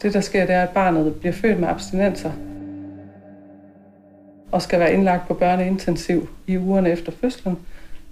Det, 0.02 0.14
der 0.14 0.20
sker, 0.20 0.46
det 0.46 0.54
er, 0.54 0.62
at 0.62 0.68
barnet 0.68 1.14
bliver 1.14 1.32
født 1.32 1.60
med 1.60 1.68
abstinenser 1.68 2.30
og 4.52 4.62
skal 4.62 4.80
være 4.80 4.94
indlagt 4.94 5.28
på 5.28 5.34
børneintensiv 5.34 6.28
i 6.46 6.58
ugerne 6.58 6.90
efter 6.90 7.12
fødslen, 7.12 7.58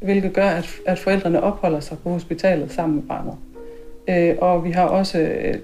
hvilket 0.01 0.33
gør, 0.33 0.47
at, 0.47 0.69
at 0.87 0.99
forældrene 0.99 1.43
opholder 1.43 1.81
sig 1.81 1.99
på 1.99 2.11
hospitalet 2.11 2.73
sammen 2.73 2.97
med 2.97 3.03
barnet. 3.03 3.35
Øh, 4.09 4.37
og 4.41 4.65
vi 4.65 4.71
har 4.71 4.85
også 4.85 5.19
øh, 5.19 5.55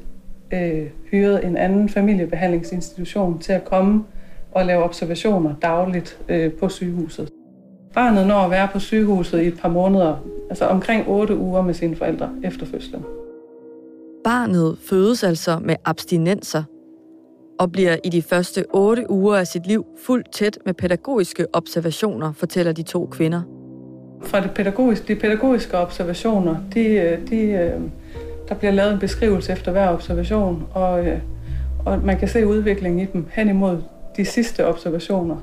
øh, 0.52 0.86
hyret 1.10 1.44
en 1.46 1.56
anden 1.56 1.88
familiebehandlingsinstitution 1.88 3.38
til 3.38 3.52
at 3.52 3.64
komme 3.64 4.04
og 4.52 4.66
lave 4.66 4.82
observationer 4.82 5.54
dagligt 5.62 6.18
øh, 6.28 6.52
på 6.52 6.68
sygehuset. 6.68 7.30
Barnet 7.94 8.26
når 8.26 8.38
at 8.38 8.50
være 8.50 8.68
på 8.72 8.78
sygehuset 8.78 9.42
i 9.42 9.46
et 9.46 9.58
par 9.60 9.68
måneder, 9.68 10.16
altså 10.50 10.66
omkring 10.66 11.08
8 11.08 11.36
uger 11.36 11.62
med 11.62 11.74
sine 11.74 11.96
forældre 11.96 12.30
efter 12.44 12.66
fødslen. 12.66 13.04
Barnet 14.24 14.78
fødes 14.78 15.24
altså 15.24 15.58
med 15.62 15.76
abstinenser 15.84 16.62
og 17.58 17.72
bliver 17.72 17.96
i 18.04 18.08
de 18.08 18.22
første 18.22 18.64
8 18.70 19.10
uger 19.10 19.36
af 19.36 19.46
sit 19.46 19.66
liv 19.66 19.86
fuldt 20.06 20.32
tæt 20.32 20.58
med 20.66 20.74
pædagogiske 20.74 21.46
observationer, 21.52 22.32
fortæller 22.32 22.72
de 22.72 22.82
to 22.82 23.06
kvinder. 23.06 23.42
Fra 24.22 24.40
det 24.40 24.50
pædagogiske, 24.50 25.14
de 25.14 25.20
pædagogiske 25.20 25.78
observationer, 25.78 26.56
de, 26.74 27.18
de, 27.30 27.72
der 28.48 28.54
bliver 28.54 28.72
lavet 28.72 28.92
en 28.92 28.98
beskrivelse 28.98 29.52
efter 29.52 29.72
hver 29.72 29.92
observation, 29.92 30.66
og, 30.72 31.06
øh, 31.06 31.18
og 31.84 31.98
man 32.04 32.18
kan 32.18 32.28
se 32.28 32.46
udviklingen 32.46 33.00
i 33.00 33.04
dem 33.12 33.26
hen 33.32 33.48
imod 33.48 33.82
de 34.16 34.24
sidste 34.24 34.66
observationer. 34.66 35.36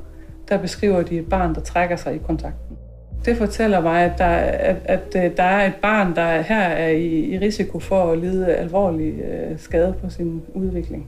Der 0.49 0.57
beskriver 0.57 1.01
de 1.01 1.19
et 1.19 1.29
barn, 1.29 1.55
der 1.55 1.61
trækker 1.61 1.95
sig 1.95 2.15
i 2.15 2.17
kontakten. 2.17 2.77
Det 3.25 3.37
fortæller 3.37 3.81
mig, 3.81 4.01
at 4.01 4.17
der, 4.17 4.25
at, 4.25 4.75
at 4.85 5.15
øh, 5.15 5.37
der 5.37 5.43
er 5.43 5.67
et 5.67 5.75
barn, 5.81 6.15
der 6.15 6.41
her 6.41 6.61
er 6.61 6.89
i, 6.89 7.19
i 7.19 7.39
risiko 7.39 7.79
for 7.79 8.11
at 8.11 8.17
lide 8.17 8.47
alvorlig 8.55 9.13
øh, 9.13 9.59
skade 9.59 9.95
på 10.03 10.09
sin 10.09 10.41
udvikling. 10.53 11.07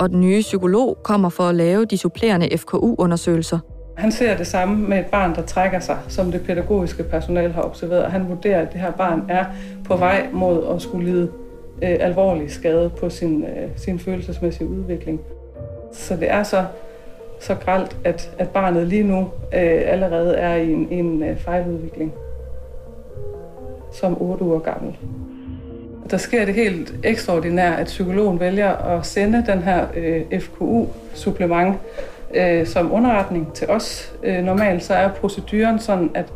Og 0.00 0.10
den 0.10 0.20
nye 0.20 0.40
psykolog 0.40 0.98
kommer 1.04 1.28
for 1.28 1.44
at 1.44 1.54
lave 1.54 1.84
de 1.84 1.98
supplerende 1.98 2.58
FKU-undersøgelser. 2.58 3.58
Han 3.98 4.12
ser 4.12 4.36
det 4.36 4.46
samme 4.46 4.88
med 4.88 4.98
et 4.98 5.06
barn, 5.06 5.34
der 5.34 5.42
trækker 5.42 5.80
sig, 5.80 5.98
som 6.08 6.32
det 6.32 6.42
pædagogiske 6.46 7.02
personale 7.02 7.52
har 7.52 7.62
observeret. 7.62 8.12
Han 8.12 8.28
vurderer, 8.28 8.62
at 8.62 8.72
det 8.72 8.80
her 8.80 8.90
barn 8.92 9.22
er 9.28 9.44
på 9.84 9.96
vej 9.96 10.26
mod 10.32 10.74
at 10.74 10.82
skulle 10.82 11.10
lide 11.10 11.30
øh, 11.82 11.96
alvorlig 12.00 12.50
skade 12.50 12.90
på 13.00 13.10
sin, 13.10 13.44
øh, 13.44 13.68
sin 13.76 13.98
følelsesmæssige 13.98 14.68
udvikling. 14.68 15.20
Så 15.92 16.16
det 16.16 16.30
er 16.30 16.42
så 16.42 16.64
så 17.40 17.54
gralt, 17.54 17.96
at, 18.04 18.30
at 18.38 18.48
barnet 18.48 18.86
lige 18.86 19.02
nu 19.02 19.20
øh, 19.54 19.82
allerede 19.84 20.34
er 20.34 20.54
i 20.54 20.72
en, 20.72 20.88
en 20.90 21.22
øh, 21.22 21.36
fejludvikling 21.36 22.12
som 23.92 24.22
8 24.22 24.44
uger 24.44 24.58
gammel. 24.58 24.96
Der 26.10 26.16
sker 26.16 26.44
det 26.44 26.54
helt 26.54 26.94
ekstraordinært, 27.04 27.78
at 27.78 27.86
psykologen 27.86 28.40
vælger 28.40 28.72
at 28.76 29.06
sende 29.06 29.44
den 29.46 29.62
her 29.62 29.86
øh, 29.96 30.40
FKU-supplement 30.40 31.74
øh, 32.34 32.66
som 32.66 32.92
underretning 32.92 33.52
til 33.52 33.70
os. 33.70 34.14
Øh, 34.22 34.44
normalt 34.44 34.82
så 34.82 34.94
er 34.94 35.08
proceduren 35.08 35.78
sådan, 35.78 36.10
at 36.14 36.32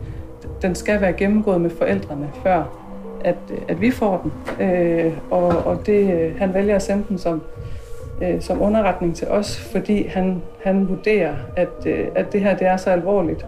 den 0.62 0.74
skal 0.74 1.00
være 1.00 1.12
gennemgået 1.12 1.60
med 1.60 1.70
forældrene 1.70 2.28
før, 2.42 2.78
at, 3.24 3.36
at 3.68 3.80
vi 3.80 3.90
får 3.90 4.20
den. 4.22 4.66
Øh, 4.66 5.12
og 5.30 5.48
og 5.48 5.86
det, 5.86 6.12
øh, 6.14 6.38
han 6.38 6.54
vælger 6.54 6.74
at 6.74 6.82
sende 6.82 7.04
den 7.08 7.18
som 7.18 7.42
øh, 8.22 8.40
som 8.40 8.62
underretning 8.62 9.16
til 9.16 9.28
os, 9.28 9.60
fordi 9.60 10.06
han, 10.06 10.42
han 10.64 10.88
vurderer, 10.88 11.34
at, 11.56 11.86
øh, 11.86 12.08
at 12.14 12.32
det 12.32 12.40
her 12.40 12.56
det 12.56 12.66
er 12.66 12.76
så 12.76 12.90
alvorligt, 12.90 13.46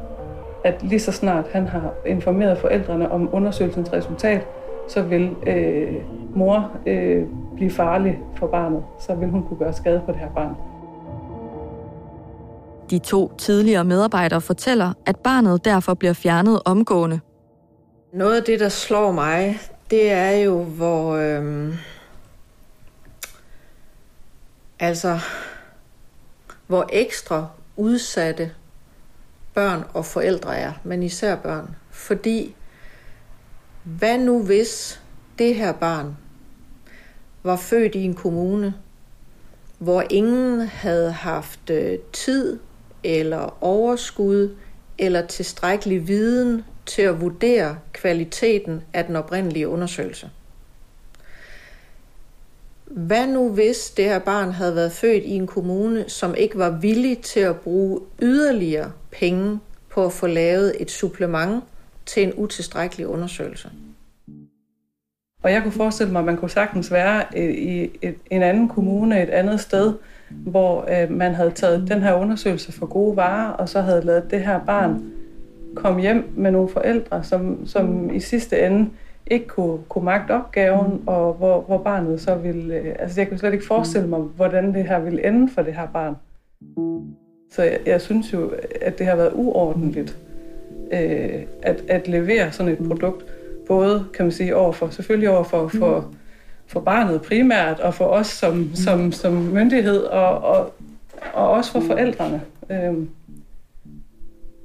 at 0.64 0.82
lige 0.82 1.00
så 1.00 1.12
snart 1.12 1.44
han 1.52 1.66
har 1.66 1.92
informeret 2.06 2.58
forældrene 2.58 3.12
om 3.12 3.28
undersøgelsens 3.32 3.92
resultat, 3.92 4.46
så 4.88 5.02
vil 5.02 5.30
øh, 5.46 5.94
mor 6.34 6.70
øh, 6.86 7.24
blive 7.54 7.70
farlig 7.70 8.18
for 8.36 8.46
barnet. 8.46 8.82
Så 8.98 9.14
vil 9.14 9.28
hun 9.28 9.42
kunne 9.42 9.58
gøre 9.58 9.72
skade 9.72 10.02
på 10.06 10.12
det 10.12 10.20
her 10.20 10.30
barn. 10.34 10.54
De 12.90 12.98
to 12.98 13.32
tidligere 13.38 13.84
medarbejdere 13.84 14.40
fortæller, 14.40 14.92
at 15.06 15.16
barnet 15.16 15.64
derfor 15.64 15.94
bliver 15.94 16.12
fjernet 16.12 16.60
omgående. 16.64 17.20
Noget 18.12 18.36
af 18.36 18.42
det, 18.42 18.60
der 18.60 18.68
slår 18.68 19.12
mig, 19.12 19.60
det 19.90 20.10
er 20.10 20.30
jo, 20.30 20.62
hvor... 20.62 21.16
Øhm, 21.16 21.74
Altså, 24.78 25.20
hvor 26.66 26.88
ekstra 26.92 27.48
udsatte 27.76 28.52
børn 29.54 29.84
og 29.94 30.06
forældre 30.06 30.56
er, 30.56 30.72
men 30.84 31.02
især 31.02 31.36
børn. 31.36 31.76
Fordi, 31.90 32.54
hvad 33.82 34.18
nu 34.18 34.42
hvis 34.42 35.00
det 35.38 35.54
her 35.54 35.72
barn 35.72 36.16
var 37.42 37.56
født 37.56 37.94
i 37.94 38.04
en 38.04 38.14
kommune, 38.14 38.74
hvor 39.78 40.04
ingen 40.10 40.60
havde 40.60 41.12
haft 41.12 41.70
øh, 41.70 41.98
tid 42.12 42.58
eller 43.04 43.64
overskud 43.64 44.56
eller 44.98 45.26
tilstrækkelig 45.26 46.08
viden 46.08 46.64
til 46.86 47.02
at 47.02 47.20
vurdere 47.20 47.78
kvaliteten 47.92 48.82
af 48.92 49.04
den 49.04 49.16
oprindelige 49.16 49.68
undersøgelse. 49.68 50.30
Hvad 52.84 53.26
nu 53.26 53.48
hvis 53.48 53.90
det 53.90 54.04
her 54.04 54.18
barn 54.18 54.50
havde 54.50 54.74
været 54.74 54.92
født 54.92 55.24
i 55.24 55.30
en 55.30 55.46
kommune, 55.46 56.04
som 56.08 56.34
ikke 56.34 56.58
var 56.58 56.70
villig 56.70 57.18
til 57.18 57.40
at 57.40 57.56
bruge 57.56 58.00
yderligere 58.22 58.92
penge 59.10 59.60
på 59.90 60.06
at 60.06 60.12
få 60.12 60.26
lavet 60.26 60.76
et 60.80 60.90
supplement 60.90 61.64
til 62.06 62.22
en 62.22 62.32
utilstrækkelig 62.36 63.06
undersøgelse? 63.06 63.70
Og 65.42 65.52
jeg 65.52 65.62
kunne 65.62 65.72
forestille 65.72 66.12
mig, 66.12 66.18
at 66.18 66.24
man 66.24 66.36
kunne 66.36 66.50
sagtens 66.50 66.92
være 66.92 67.24
øh, 67.36 67.54
i 67.54 67.90
en 68.30 68.42
anden 68.42 68.68
kommune, 68.68 69.22
et 69.22 69.30
andet 69.30 69.60
sted, 69.60 69.94
hvor 70.30 70.88
øh, 70.90 71.10
man 71.10 71.34
havde 71.34 71.50
taget 71.50 71.88
den 71.88 72.02
her 72.02 72.14
undersøgelse 72.14 72.72
for 72.72 72.86
gode 72.86 73.16
varer, 73.16 73.50
og 73.50 73.68
så 73.68 73.80
havde 73.80 74.04
lavet 74.04 74.30
det 74.30 74.40
her 74.40 74.60
barn 74.66 75.02
komme 75.74 76.00
hjem 76.00 76.32
med 76.36 76.50
nogle 76.50 76.68
forældre, 76.68 77.24
som, 77.24 77.66
som 77.66 78.10
i 78.14 78.20
sidste 78.20 78.66
ende 78.66 78.90
ikke 79.26 79.46
kunne, 79.46 79.78
kunne 79.88 80.04
magte 80.04 80.32
opgaven, 80.32 80.92
mm. 80.92 81.02
og 81.08 81.32
hvor, 81.32 81.60
hvor 81.60 81.78
barnet 81.78 82.20
så 82.20 82.34
ville... 82.34 82.74
Øh, 82.74 82.94
altså, 82.98 83.20
jeg 83.20 83.28
kunne 83.28 83.38
slet 83.38 83.52
ikke 83.52 83.66
forestille 83.66 84.08
mig, 84.08 84.20
hvordan 84.20 84.74
det 84.74 84.84
her 84.84 85.00
ville 85.00 85.26
ende 85.26 85.52
for 85.52 85.62
det 85.62 85.74
her 85.74 85.86
barn. 85.92 86.14
Så 87.50 87.62
jeg, 87.62 87.78
jeg 87.86 88.00
synes 88.00 88.32
jo, 88.32 88.52
at 88.80 88.98
det 88.98 89.06
har 89.06 89.16
været 89.16 89.32
uordentligt 89.34 90.18
øh, 90.92 91.42
at, 91.62 91.82
at 91.88 92.08
levere 92.08 92.52
sådan 92.52 92.72
et 92.72 92.88
produkt, 92.88 93.24
både, 93.66 94.04
kan 94.14 94.24
man 94.24 94.32
sige, 94.32 94.56
overfor, 94.56 94.88
selvfølgelig 94.88 95.30
over 95.30 95.44
for, 95.44 95.68
for, 95.68 96.14
for 96.66 96.80
barnet 96.80 97.22
primært, 97.22 97.80
og 97.80 97.94
for 97.94 98.04
os 98.04 98.26
som, 98.26 98.70
som, 98.74 99.12
som 99.12 99.32
myndighed, 99.32 99.98
og, 99.98 100.38
og, 100.38 100.74
og 101.34 101.50
også 101.50 101.72
for 101.72 101.80
forældrene. 101.80 102.42
Øh, 102.70 102.94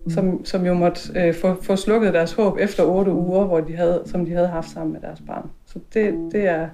som, 0.10 0.46
som 0.46 0.66
jo 0.66 0.74
måtte 0.74 1.02
øh, 1.16 1.34
få, 1.34 1.62
få 1.62 1.76
slukket 1.76 2.14
deres 2.14 2.34
håb 2.34 2.58
efter 2.60 2.84
otte 2.84 3.12
uger, 3.12 3.46
hvor 3.46 3.60
de 3.60 3.76
havde, 3.76 4.04
som 4.06 4.26
de 4.26 4.32
havde 4.32 4.48
haft 4.48 4.70
sammen 4.70 4.94
med 4.94 5.02
deres 5.02 5.22
barn. 5.28 5.50
Så 5.66 5.80
det, 5.94 6.14
det, 6.32 6.48
er, 6.48 6.68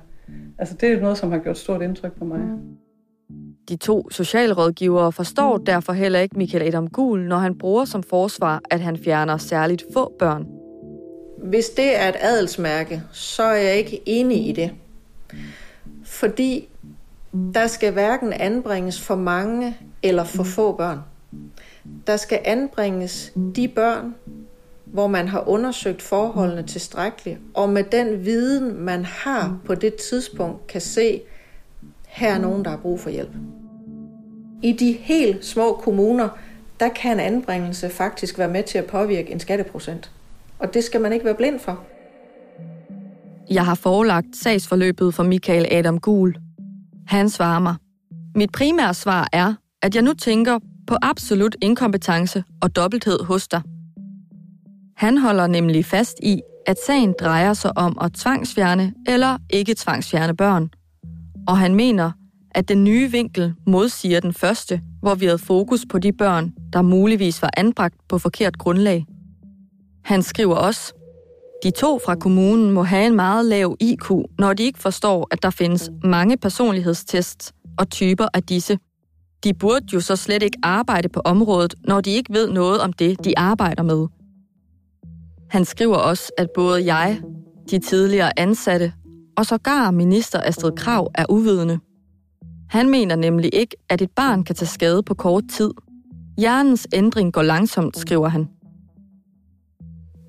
altså 0.58 0.76
det 0.82 0.92
er 0.92 1.02
noget, 1.02 1.18
som 1.18 1.32
har 1.32 1.40
gjort 1.40 1.58
stort 1.58 1.82
indtryk 1.82 2.12
på 2.20 2.26
mig. 2.26 2.40
De 3.70 3.76
to 3.76 4.10
socialrådgivere 4.10 5.12
forstår 5.12 5.58
derfor 5.58 5.94
heller 5.94 6.20
ikke 6.20 6.38
Michael 6.38 6.68
Adam 6.68 6.88
Gul, 6.88 7.20
når 7.28 7.38
han 7.38 7.58
bruger 7.58 7.86
som 7.86 8.04
forsvar, 8.04 8.62
at 8.72 8.80
han 8.80 8.98
fjerner 8.98 9.38
særligt 9.38 9.86
få 9.94 10.14
børn. 10.20 10.48
Hvis 11.44 11.70
det 11.70 12.02
er 12.02 12.10
et 12.10 12.16
adelsmærke, 12.22 13.02
så 13.12 13.44
er 13.44 13.56
jeg 13.56 13.76
ikke 13.76 14.02
enig 14.06 14.48
i 14.48 14.52
det. 14.52 14.72
Fordi 16.04 16.70
der 17.54 17.68
skal 17.68 17.92
hverken 17.92 18.34
anbringes 18.34 19.02
for 19.02 19.16
mange 19.16 19.78
eller 20.04 20.24
for 20.24 20.44
få 20.44 20.72
børn. 20.72 21.00
Der 22.08 22.18
skal 22.18 22.40
anbringes 22.46 23.34
de 23.56 23.68
børn, 23.68 24.16
hvor 24.86 25.08
man 25.08 25.28
har 25.28 25.50
undersøgt 25.50 26.02
forholdene 26.02 26.64
tilstrækkeligt, 26.64 27.40
og 27.54 27.70
med 27.70 27.84
den 27.84 28.26
viden, 28.26 28.80
man 28.80 29.06
har 29.06 29.58
på 29.66 29.76
det 29.76 29.96
tidspunkt, 29.96 30.68
kan 30.68 30.82
se, 30.82 31.22
her 32.08 32.34
er 32.34 32.40
nogen, 32.40 32.66
der 32.66 32.70
har 32.70 32.78
brug 32.78 33.00
for 33.00 33.10
hjælp. 33.10 33.34
I 34.62 34.72
de 34.72 34.92
helt 34.92 35.46
små 35.46 35.74
kommuner, 35.74 36.30
der 36.80 36.90
kan 36.90 37.12
en 37.12 37.20
anbringelse 37.20 37.90
faktisk 37.90 38.38
være 38.38 38.50
med 38.50 38.64
til 38.64 38.78
at 38.78 38.86
påvirke 38.86 39.32
en 39.32 39.40
skatteprocent. 39.40 40.12
Og 40.60 40.74
det 40.74 40.84
skal 40.84 41.02
man 41.02 41.14
ikke 41.14 41.26
være 41.26 41.36
blind 41.36 41.60
for. 41.60 41.84
Jeg 43.50 43.66
har 43.66 43.76
forelagt 43.76 44.36
sagsforløbet 44.36 45.14
for 45.14 45.24
Michael 45.24 45.68
Adam 45.72 46.00
Gul. 46.00 46.36
Han 47.08 47.30
svarer 47.30 47.60
mig. 47.60 47.76
Mit 48.36 48.52
primære 48.52 48.94
svar 48.94 49.30
er, 49.34 49.54
at 49.82 49.96
jeg 49.96 50.04
nu 50.04 50.14
tænker 50.14 50.60
på 50.88 50.96
absolut 51.02 51.56
inkompetence 51.62 52.44
og 52.62 52.76
dobbelthed 52.76 53.24
hos 53.24 53.48
dig. 53.48 53.62
Han 54.98 55.18
holder 55.18 55.48
nemlig 55.48 55.86
fast 55.86 56.20
i, 56.24 56.42
at 56.68 56.78
sagen 56.88 57.14
drejer 57.20 57.54
sig 57.54 57.78
om 57.78 57.98
at 58.02 58.14
tvangsfjerne 58.14 58.94
eller 59.08 59.38
ikke 59.50 59.76
tvangsfjerne 59.78 60.36
børn. 60.36 60.70
Og 61.48 61.58
han 61.58 61.76
mener, 61.76 62.12
at 62.52 62.70
den 62.70 62.84
nye 62.84 63.12
vinkel 63.12 63.54
modsiger 63.68 64.20
den 64.20 64.34
første, 64.34 64.82
hvor 65.02 65.16
vi 65.16 65.26
havde 65.26 65.38
fokus 65.38 65.86
på 65.90 66.00
de 66.00 66.14
børn, 66.14 66.54
der 66.74 66.82
muligvis 66.82 67.42
var 67.42 67.50
anbragt 67.58 67.96
på 68.10 68.18
forkert 68.18 68.58
grundlag. 68.58 69.06
Han 70.04 70.24
skriver 70.24 70.56
også, 70.56 70.94
de 71.64 71.72
to 71.72 72.00
fra 72.00 72.16
kommunen 72.16 72.72
må 72.72 72.84
have 72.84 73.08
en 73.08 73.16
meget 73.16 73.46
lav 73.46 73.76
IQ, 73.80 74.12
når 74.40 74.54
de 74.54 74.64
ikke 74.64 74.80
forstår, 74.80 75.28
at 75.32 75.44
der 75.44 75.50
findes 75.50 75.90
mange 76.04 76.38
personlighedstests 76.38 77.54
og 77.78 77.90
typer 77.90 78.28
af 78.34 78.44
disse. 78.44 78.78
De 79.44 79.54
burde 79.54 79.86
jo 79.94 80.00
så 80.00 80.16
slet 80.16 80.44
ikke 80.44 80.58
arbejde 80.64 81.10
på 81.10 81.22
området, 81.26 81.76
når 81.88 82.02
de 82.02 82.12
ikke 82.12 82.34
ved 82.34 82.50
noget 82.52 82.82
om 82.82 82.94
det, 82.94 83.26
de 83.26 83.38
arbejder 83.38 83.84
med. 83.84 84.08
Han 85.50 85.66
skriver 85.66 85.96
også, 85.96 86.32
at 86.38 86.48
både 86.56 86.94
jeg, 86.94 87.22
de 87.72 87.80
tidligere 87.80 88.40
ansatte 88.40 88.94
og 89.38 89.46
sågar 89.46 89.92
minister 89.92 90.42
Astrid 90.44 90.72
Krav 90.72 91.12
er 91.16 91.26
uvidende. 91.30 91.80
Han 92.70 92.90
mener 92.90 93.16
nemlig 93.16 93.56
ikke, 93.56 93.76
at 93.90 94.02
et 94.02 94.12
barn 94.16 94.44
kan 94.44 94.56
tage 94.56 94.68
skade 94.68 95.04
på 95.04 95.14
kort 95.14 95.44
tid. 95.52 95.72
Hjernens 96.38 96.88
ændring 96.94 97.34
går 97.34 97.42
langsomt, 97.42 97.98
skriver 97.98 98.28
han. 98.28 98.48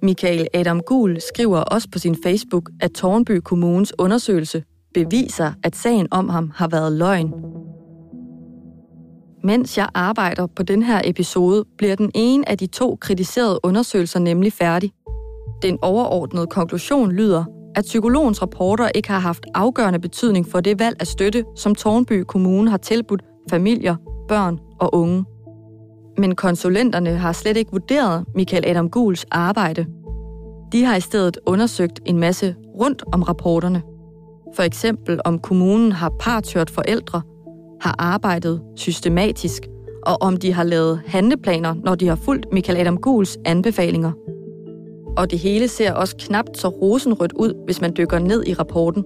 Michael 0.07 0.47
Adam 0.55 0.81
Gul 0.81 1.21
skriver 1.21 1.59
også 1.59 1.89
på 1.93 1.99
sin 1.99 2.17
Facebook, 2.23 2.71
at 2.81 2.93
Tornby 2.93 3.41
Kommunes 3.45 3.93
undersøgelse 3.99 4.65
beviser, 4.95 5.53
at 5.63 5.77
sagen 5.77 6.09
om 6.11 6.29
ham 6.29 6.51
har 6.55 6.69
været 6.69 6.93
løgn. 6.93 7.33
Mens 9.45 9.79
jeg 9.79 9.89
arbejder 9.95 10.47
på 10.47 10.63
den 10.63 10.83
her 10.83 11.01
episode, 11.05 11.65
bliver 11.79 11.97
den 11.97 12.11
ene 12.15 12.49
af 12.49 12.59
de 12.59 12.67
to 12.67 12.99
kritiserede 13.01 13.61
undersøgelser 13.63 14.21
nemlig 14.21 14.53
færdig. 14.53 14.91
Den 15.63 15.79
overordnede 15.83 16.47
konklusion 16.47 17.13
lyder, 17.13 17.45
at 17.75 17.85
psykologens 17.85 18.43
rapporter 18.43 18.89
ikke 18.95 19.11
har 19.11 19.19
haft 19.19 19.47
afgørende 19.55 19.99
betydning 19.99 20.47
for 20.47 20.61
det 20.61 20.79
valg 20.79 20.97
af 21.01 21.07
støtte, 21.07 21.45
som 21.57 21.75
Tornby 21.75 22.25
Kommune 22.29 22.71
har 22.71 22.79
tilbudt 22.79 23.23
familier, 23.51 23.97
børn 24.29 24.59
og 24.81 24.95
unge. 24.95 25.25
Men 26.19 26.35
konsulenterne 26.35 27.11
har 27.11 27.33
slet 27.33 27.57
ikke 27.57 27.73
vurderet 27.73 28.25
Michael 28.35 28.67
Adam 28.67 28.91
Guls 28.91 29.27
arbejde. 29.31 29.87
De 30.73 30.85
har 30.85 30.97
i 30.97 31.01
stedet 31.01 31.39
undersøgt 31.47 32.01
en 32.07 32.19
masse 32.19 32.55
rundt 32.81 33.05
om 33.13 33.23
rapporterne. 33.23 33.83
For 34.55 34.63
eksempel 34.63 35.21
om 35.25 35.39
kommunen 35.39 35.93
har 35.93 36.13
partørt 36.21 36.71
forældre, 36.71 37.23
har 37.81 37.95
arbejdet 37.99 38.63
systematisk, 38.77 39.63
og 40.07 40.17
om 40.21 40.37
de 40.37 40.53
har 40.53 40.65
lavet 40.65 41.01
handleplaner, 41.07 41.75
når 41.85 41.95
de 41.95 42.09
har 42.09 42.17
fulgt 42.17 42.47
Michael 42.53 42.79
Adam 42.79 42.97
Guls 42.97 43.39
anbefalinger. 43.45 44.13
Og 45.17 45.31
det 45.31 45.39
hele 45.39 45.69
ser 45.69 45.93
også 45.93 46.17
knapt 46.19 46.59
så 46.59 46.69
rosenrødt 46.69 47.33
ud, 47.33 47.65
hvis 47.65 47.81
man 47.81 47.93
dykker 47.97 48.19
ned 48.19 48.47
i 48.47 48.55
rapporten. 48.55 49.05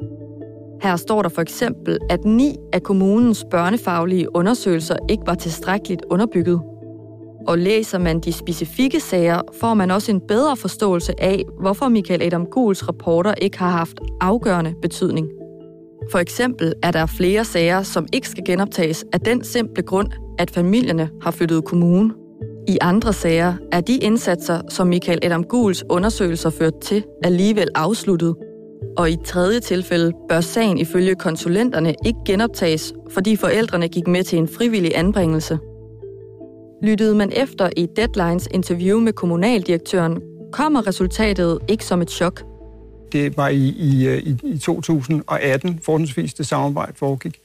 Her 0.83 0.97
står 0.97 1.23
der 1.23 1.29
for 1.29 1.43
eksempel, 1.43 1.99
at 2.11 2.25
ni 2.25 2.57
af 2.73 2.83
kommunens 2.83 3.45
børnefaglige 3.51 4.37
undersøgelser 4.37 4.97
ikke 5.09 5.23
var 5.27 5.35
tilstrækkeligt 5.35 6.03
underbygget. 6.11 6.61
Og 7.47 7.59
læser 7.59 7.99
man 7.99 8.21
de 8.21 8.33
specifikke 8.33 9.01
sager, 9.01 9.41
får 9.61 9.75
man 9.75 9.91
også 9.91 10.13
en 10.13 10.21
bedre 10.21 10.57
forståelse 10.57 11.23
af, 11.23 11.45
hvorfor 11.61 11.89
Michael 11.89 12.23
Adam 12.23 12.47
Guls 12.47 12.89
rapporter 12.89 13.35
ikke 13.35 13.59
har 13.59 13.71
haft 13.71 14.01
afgørende 14.21 14.75
betydning. 14.83 15.29
For 16.13 16.19
eksempel 16.19 16.75
er 16.83 16.91
der 16.91 17.07
flere 17.07 17.45
sager, 17.45 17.83
som 17.83 18.07
ikke 18.13 18.29
skal 18.29 18.45
genoptages 18.45 19.05
af 19.13 19.21
den 19.21 19.45
simple 19.45 19.83
grund, 19.83 20.09
at 20.39 20.51
familierne 20.51 21.11
har 21.23 21.31
flyttet 21.31 21.65
kommune. 21.65 22.15
I 22.69 22.79
andre 22.81 23.13
sager 23.13 23.55
er 23.73 23.81
de 23.81 23.97
indsatser, 23.97 24.61
som 24.69 24.87
Michael 24.87 25.19
Adam 25.23 25.45
Guls 25.45 25.85
undersøgelser 25.91 26.51
førte 26.51 26.81
til, 26.81 27.05
alligevel 27.25 27.69
afsluttet. 27.75 28.35
Og 28.97 29.11
i 29.11 29.17
tredje 29.25 29.61
tilfælde 29.61 30.13
bør 30.29 30.41
sagen 30.41 30.79
ifølge 30.79 31.15
konsulenterne 31.15 31.95
ikke 32.07 32.19
genoptages, 32.27 32.95
fordi 33.11 33.37
forældrene 33.37 33.89
gik 33.89 34.07
med 34.07 34.25
til 34.25 34.39
en 34.39 34.49
frivillig 34.49 34.93
anbringelse. 34.95 35.59
Lyttede 36.83 37.15
man 37.15 37.33
efter 37.33 37.71
i 37.77 37.87
Deadlines 37.97 38.49
interview 38.51 39.01
med 39.01 39.13
kommunaldirektøren, 39.13 40.23
kommer 40.53 40.87
resultatet 40.87 41.59
ikke 41.69 41.85
som 41.85 42.03
et 42.03 42.11
chok. 42.11 42.43
Det 43.13 43.37
var 43.37 43.49
i, 43.49 43.69
i, 43.69 44.19
i, 44.19 44.39
i 44.43 44.59
2018 44.59 45.81
forholdsvis 45.83 46.35
det 46.35 46.47
samarbejde 46.47 46.93
foregik. 46.97 47.41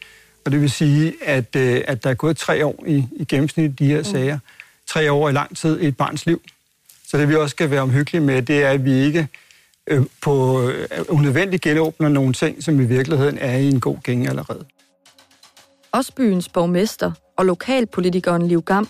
Og 0.45 0.51
det 0.51 0.61
vil 0.61 0.69
sige, 0.69 1.13
at, 1.25 1.55
øh, 1.55 1.81
at 1.87 2.03
der 2.03 2.09
er 2.09 2.13
gået 2.13 2.37
tre 2.37 2.65
år 2.65 2.83
i, 2.87 3.05
i 3.11 3.25
gennemsnit 3.25 3.71
i 3.71 3.73
de 3.73 3.85
her 3.85 3.97
mm. 3.97 4.03
sager. 4.03 4.39
Tre 4.87 5.11
år 5.11 5.29
i 5.29 5.31
lang 5.31 5.57
tid 5.57 5.79
i 5.79 5.87
et 5.87 5.97
barns 5.97 6.25
liv. 6.25 6.41
Så 7.07 7.17
det 7.17 7.29
vi 7.29 7.35
også 7.35 7.51
skal 7.51 7.71
være 7.71 7.81
omhyggelige 7.81 8.21
med, 8.21 8.41
det 8.41 8.63
er, 8.63 8.69
at 8.69 8.85
vi 8.85 8.93
ikke 8.93 9.27
øh, 9.87 10.05
på 10.21 10.61
øh, 10.69 10.87
unødvendigt 11.09 11.61
genåbner 11.63 12.09
nogle 12.09 12.33
ting, 12.33 12.63
som 12.63 12.79
i 12.79 12.85
virkeligheden 12.85 13.37
er 13.37 13.57
i 13.57 13.67
en 13.67 13.79
god 13.79 13.97
gænge 14.03 14.29
allerede. 14.29 14.65
Osbyens 15.91 16.49
borgmester 16.49 17.11
og 17.37 17.45
lokalpolitikeren 17.45 18.47
Liv 18.47 18.61
Gam 18.61 18.87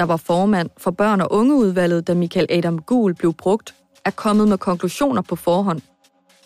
der 0.00 0.06
var 0.06 0.16
formand 0.16 0.70
for 0.78 0.90
børn- 0.90 1.20
og 1.20 1.32
ungeudvalget, 1.32 2.06
da 2.06 2.14
Michael 2.14 2.46
Adam 2.50 2.78
Gul 2.78 3.14
blev 3.14 3.34
brugt, 3.34 3.74
er 4.04 4.10
kommet 4.10 4.48
med 4.48 4.58
konklusioner 4.58 5.22
på 5.22 5.36
forhånd, 5.36 5.80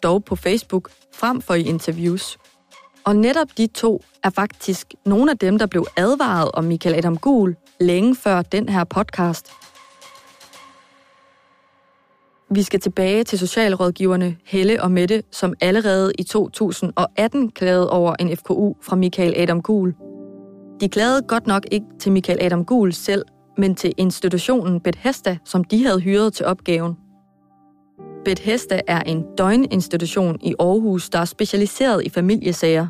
dog 0.03 0.25
på 0.25 0.37
Facebook 0.37 0.91
frem 1.13 1.41
for 1.41 1.55
i 1.55 1.63
interviews. 1.63 2.39
Og 3.05 3.17
netop 3.17 3.49
de 3.59 3.67
to 3.67 4.03
er 4.23 4.31
faktisk 4.31 4.95
nogle 5.07 5.31
af 5.31 5.39
dem, 5.39 5.59
der 5.59 5.67
blev 5.67 5.87
advaret 5.97 6.51
om 6.55 6.65
Michael 6.65 6.95
Adam 6.95 7.17
Gul 7.17 7.57
længe 7.81 8.17
før 8.17 8.43
den 8.43 8.69
her 8.69 8.85
podcast. 8.85 9.51
Vi 12.51 12.63
skal 12.63 12.81
tilbage 12.81 13.25
til 13.25 13.39
socialrådgiverne 13.39 14.37
Helle 14.45 14.83
og 14.83 14.91
Mette, 14.91 15.23
som 15.31 15.55
allerede 15.61 16.13
i 16.19 16.23
2018 16.23 17.51
klagede 17.51 17.91
over 17.91 18.15
en 18.21 18.37
FKU 18.37 18.75
fra 18.83 18.97
Michael 18.97 19.35
Adam 19.37 19.63
Gul. 19.63 19.95
De 20.81 20.89
klagede 20.89 21.23
godt 21.23 21.47
nok 21.47 21.63
ikke 21.73 21.87
til 22.01 22.13
Michael 22.13 22.39
Adam 22.41 22.65
Gul 22.65 22.93
selv, 22.93 23.25
men 23.59 23.75
til 23.75 23.93
institutionen 23.97 24.81
Bethesda, 24.81 25.37
som 25.45 25.65
de 25.65 25.87
havde 25.87 26.01
hyret 26.01 26.33
til 26.33 26.47
opgaven. 26.47 26.97
Bethesda 28.25 28.81
er 28.87 29.01
en 29.01 29.25
døgninstitution 29.39 30.39
i 30.43 30.55
Aarhus, 30.59 31.11
der 31.11 31.19
er 31.19 31.25
specialiseret 31.25 32.07
i 32.07 32.11
familiesager. 32.11 32.87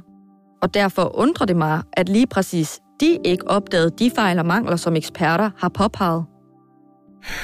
Og 0.63 0.75
derfor 0.75 1.19
undrer 1.19 1.47
det 1.47 1.57
mig, 1.57 1.83
at 1.93 2.09
lige 2.09 2.27
præcis 2.27 2.81
de 3.01 3.19
ikke 3.25 3.49
opdagede 3.49 3.91
de 3.91 4.11
fejl 4.11 4.39
og 4.39 4.47
mangler, 4.47 4.77
som 4.77 4.97
eksperter 4.97 5.51
har 5.57 5.69
påpeget. 5.69 6.25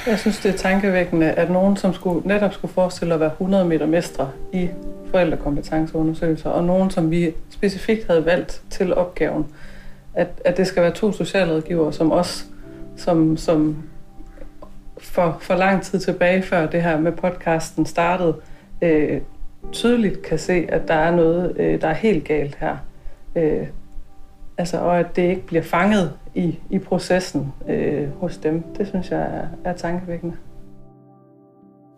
Jeg 0.07 0.19
synes, 0.19 0.39
det 0.39 0.55
er 0.55 0.57
tankevækkende, 0.57 1.31
at 1.31 1.51
nogen, 1.51 1.77
som 1.77 1.95
skulle, 1.95 2.29
netop 2.29 2.55
skulle 2.55 2.75
forestille 2.75 3.15
at 3.15 3.21
være 3.21 3.31
100 3.33 3.65
meter 3.65 3.87
mestre 3.87 4.31
i 4.53 4.69
forældrekompetenceundersøgelser, 5.11 6.51
og 6.51 6.65
nogen, 6.65 6.91
som 6.91 7.11
vi 7.11 7.31
specifikt 7.51 8.07
havde 8.07 8.25
valgt 8.25 8.63
til 8.71 8.95
opgaven, 8.95 9.47
at, 10.15 10.29
at 10.45 10.57
det 10.57 10.67
skal 10.67 10.83
være 10.83 10.93
to 10.93 11.13
socialrådgivere, 11.13 11.93
som 11.93 12.11
også 12.11 12.45
som, 13.01 13.37
som 13.37 13.77
for, 14.99 15.37
for 15.41 15.55
lang 15.55 15.83
tid 15.83 16.01
tilbage, 16.01 16.43
før 16.43 16.67
det 16.67 16.83
her 16.83 17.01
med 17.01 17.13
podcasten 17.13 17.87
startede, 17.87 18.37
øh, 18.83 19.21
tydeligt 19.73 20.23
kan 20.23 20.39
se, 20.39 20.67
at 20.69 20.89
der 20.89 20.95
er 20.95 21.17
noget, 21.17 21.57
øh, 21.57 21.81
der 21.81 21.89
er 21.89 21.95
helt 21.95 22.25
galt 22.25 22.55
her. 22.55 22.77
Øh, 23.37 23.67
altså, 24.59 24.79
og 24.79 24.99
at 24.99 25.17
det 25.17 25.23
ikke 25.23 25.47
bliver 25.47 25.63
fanget 25.63 26.13
i, 26.35 26.59
i 26.71 26.79
processen 26.79 27.53
øh, 27.69 28.09
hos 28.21 28.37
dem. 28.37 28.63
Det 28.63 28.89
synes 28.89 29.11
jeg 29.11 29.21
er, 29.21 29.71
er 29.71 29.77
tankevækkende. 29.77 30.37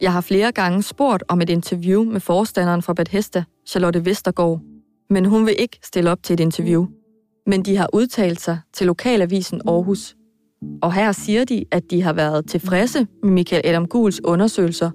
Jeg 0.00 0.12
har 0.12 0.20
flere 0.20 0.52
gange 0.52 0.82
spurgt 0.82 1.24
om 1.28 1.40
et 1.40 1.50
interview 1.50 2.04
med 2.04 2.20
forstanderen 2.20 2.82
fra 2.82 2.92
Bethesda, 2.92 3.44
Charlotte 3.68 4.04
Vestergaard, 4.04 4.60
men 5.10 5.24
hun 5.24 5.46
vil 5.46 5.54
ikke 5.58 5.78
stille 5.82 6.10
op 6.10 6.22
til 6.22 6.34
et 6.34 6.40
interview. 6.40 6.86
Men 7.46 7.62
de 7.62 7.76
har 7.76 7.88
udtalt 7.92 8.40
sig 8.40 8.58
til 8.72 8.86
lokalavisen 8.86 9.60
Aarhus 9.66 10.16
og 10.82 10.92
her 10.92 11.12
siger 11.12 11.44
de, 11.44 11.64
at 11.70 11.90
de 11.90 12.02
har 12.02 12.12
været 12.12 12.48
tilfredse 12.48 13.06
med 13.22 13.30
Michael 13.30 13.62
Adam 13.64 13.86
Guls 13.86 14.24
undersøgelser. 14.24 14.90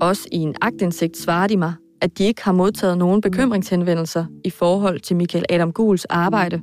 Også 0.00 0.28
i 0.32 0.36
en 0.36 0.54
agtindsigt 0.60 1.16
svarer 1.16 1.46
de 1.46 1.56
mig, 1.56 1.74
at 2.00 2.18
de 2.18 2.24
ikke 2.24 2.44
har 2.44 2.52
modtaget 2.52 2.98
nogen 2.98 3.20
bekymringshenvendelser 3.20 4.24
i 4.44 4.50
forhold 4.50 5.00
til 5.00 5.16
Michael 5.16 5.44
Adam 5.48 5.72
Guls 5.72 6.04
arbejde. 6.04 6.60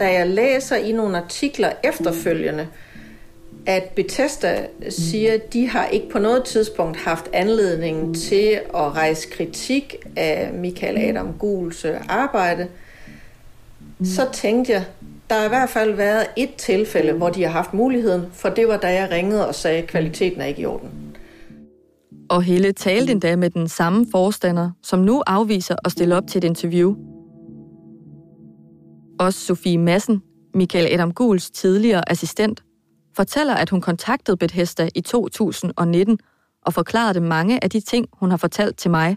Da 0.00 0.12
jeg 0.12 0.28
læser 0.28 0.76
i 0.76 0.92
nogle 0.92 1.16
artikler 1.16 1.72
efterfølgende, 1.84 2.66
at 3.66 3.82
Bethesda 3.96 4.66
siger, 4.88 5.34
at 5.34 5.52
de 5.52 5.68
har 5.68 5.86
ikke 5.86 6.08
på 6.08 6.18
noget 6.18 6.44
tidspunkt 6.44 6.96
haft 6.96 7.28
anledning 7.32 8.16
til 8.16 8.60
at 8.74 8.96
rejse 8.96 9.28
kritik 9.28 9.96
af 10.16 10.50
Michael 10.54 10.98
Adam 10.98 11.32
Guls 11.38 11.86
arbejde, 12.08 12.68
så 14.04 14.28
tænkte 14.32 14.72
jeg, 14.72 14.84
der 15.30 15.38
har 15.38 15.44
i 15.44 15.48
hvert 15.48 15.70
fald 15.70 15.94
været 15.94 16.26
et 16.36 16.54
tilfælde, 16.54 17.12
hvor 17.12 17.30
de 17.30 17.42
har 17.42 17.50
haft 17.50 17.74
muligheden, 17.74 18.26
for 18.32 18.48
det 18.48 18.68
var 18.68 18.76
da 18.76 18.94
jeg 18.94 19.10
ringede 19.10 19.48
og 19.48 19.54
sagde, 19.54 19.82
at 19.82 19.88
kvaliteten 19.88 20.40
er 20.40 20.44
ikke 20.44 20.62
i 20.62 20.66
orden. 20.66 21.16
Og 22.30 22.42
Helle 22.42 22.72
talte 22.72 23.12
endda 23.12 23.36
med 23.36 23.50
den 23.50 23.68
samme 23.68 24.06
forstander, 24.10 24.70
som 24.82 24.98
nu 24.98 25.22
afviser 25.26 25.76
at 25.84 25.92
stille 25.92 26.16
op 26.16 26.26
til 26.26 26.38
et 26.38 26.44
interview. 26.44 26.94
Også 29.20 29.40
Sofie 29.40 29.78
Massen, 29.78 30.22
Michael 30.54 30.92
Adam 30.92 31.12
Guls 31.12 31.50
tidligere 31.50 32.10
assistent, 32.10 32.62
fortæller, 33.16 33.54
at 33.54 33.70
hun 33.70 33.80
kontaktede 33.80 34.36
Bethesda 34.36 34.88
i 34.94 35.00
2019 35.00 36.18
og 36.62 36.74
forklarede 36.74 37.20
mange 37.20 37.64
af 37.64 37.70
de 37.70 37.80
ting, 37.80 38.06
hun 38.12 38.30
har 38.30 38.36
fortalt 38.36 38.76
til 38.78 38.90
mig. 38.90 39.16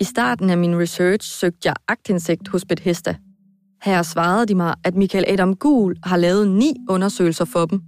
I 0.00 0.04
starten 0.04 0.50
af 0.50 0.58
min 0.58 0.78
research 0.78 1.30
søgte 1.30 1.60
jeg 1.64 1.74
agtindsigt 1.88 2.48
hos 2.48 2.64
Bethesda– 2.64 3.16
her 3.82 4.02
svarede 4.02 4.46
de 4.46 4.54
mig, 4.54 4.74
at 4.84 4.94
Michael 4.94 5.24
Adam 5.28 5.56
Gul 5.56 5.96
har 6.04 6.16
lavet 6.16 6.48
ni 6.48 6.74
undersøgelser 6.88 7.44
for 7.44 7.66
dem. 7.66 7.80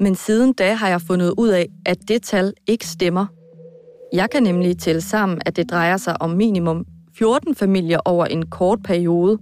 Men 0.00 0.14
siden 0.14 0.52
da 0.52 0.74
har 0.74 0.88
jeg 0.88 1.00
fundet 1.00 1.34
ud 1.38 1.48
af, 1.48 1.68
at 1.86 1.96
det 2.08 2.22
tal 2.22 2.52
ikke 2.66 2.86
stemmer. 2.86 3.26
Jeg 4.12 4.30
kan 4.30 4.42
nemlig 4.42 4.78
tælle 4.78 5.00
sammen, 5.00 5.38
at 5.46 5.56
det 5.56 5.70
drejer 5.70 5.96
sig 5.96 6.22
om 6.22 6.30
minimum 6.30 6.84
14 7.18 7.54
familier 7.54 7.98
over 8.04 8.26
en 8.26 8.46
kort 8.46 8.78
periode. 8.82 9.38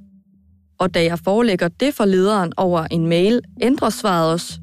Og 0.79 0.95
da 0.95 1.05
jeg 1.05 1.19
forelægger 1.19 1.69
det 1.69 1.95
for 1.95 2.05
lederen 2.05 2.53
over 2.57 2.87
en 2.91 3.07
mail, 3.07 3.41
ændrer 3.63 3.91
svaret 3.91 4.33
os. 4.33 4.59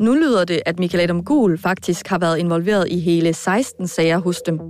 Nu 0.00 0.14
lyder 0.14 0.44
det, 0.44 0.60
at 0.66 0.78
Michael 0.78 1.02
Adam 1.02 1.24
Gul 1.24 1.58
faktisk 1.58 2.06
har 2.06 2.18
været 2.18 2.38
involveret 2.38 2.88
i 2.88 2.98
hele 2.98 3.32
16 3.32 3.88
sager 3.88 4.18
hos 4.18 4.42
dem. 4.46 4.60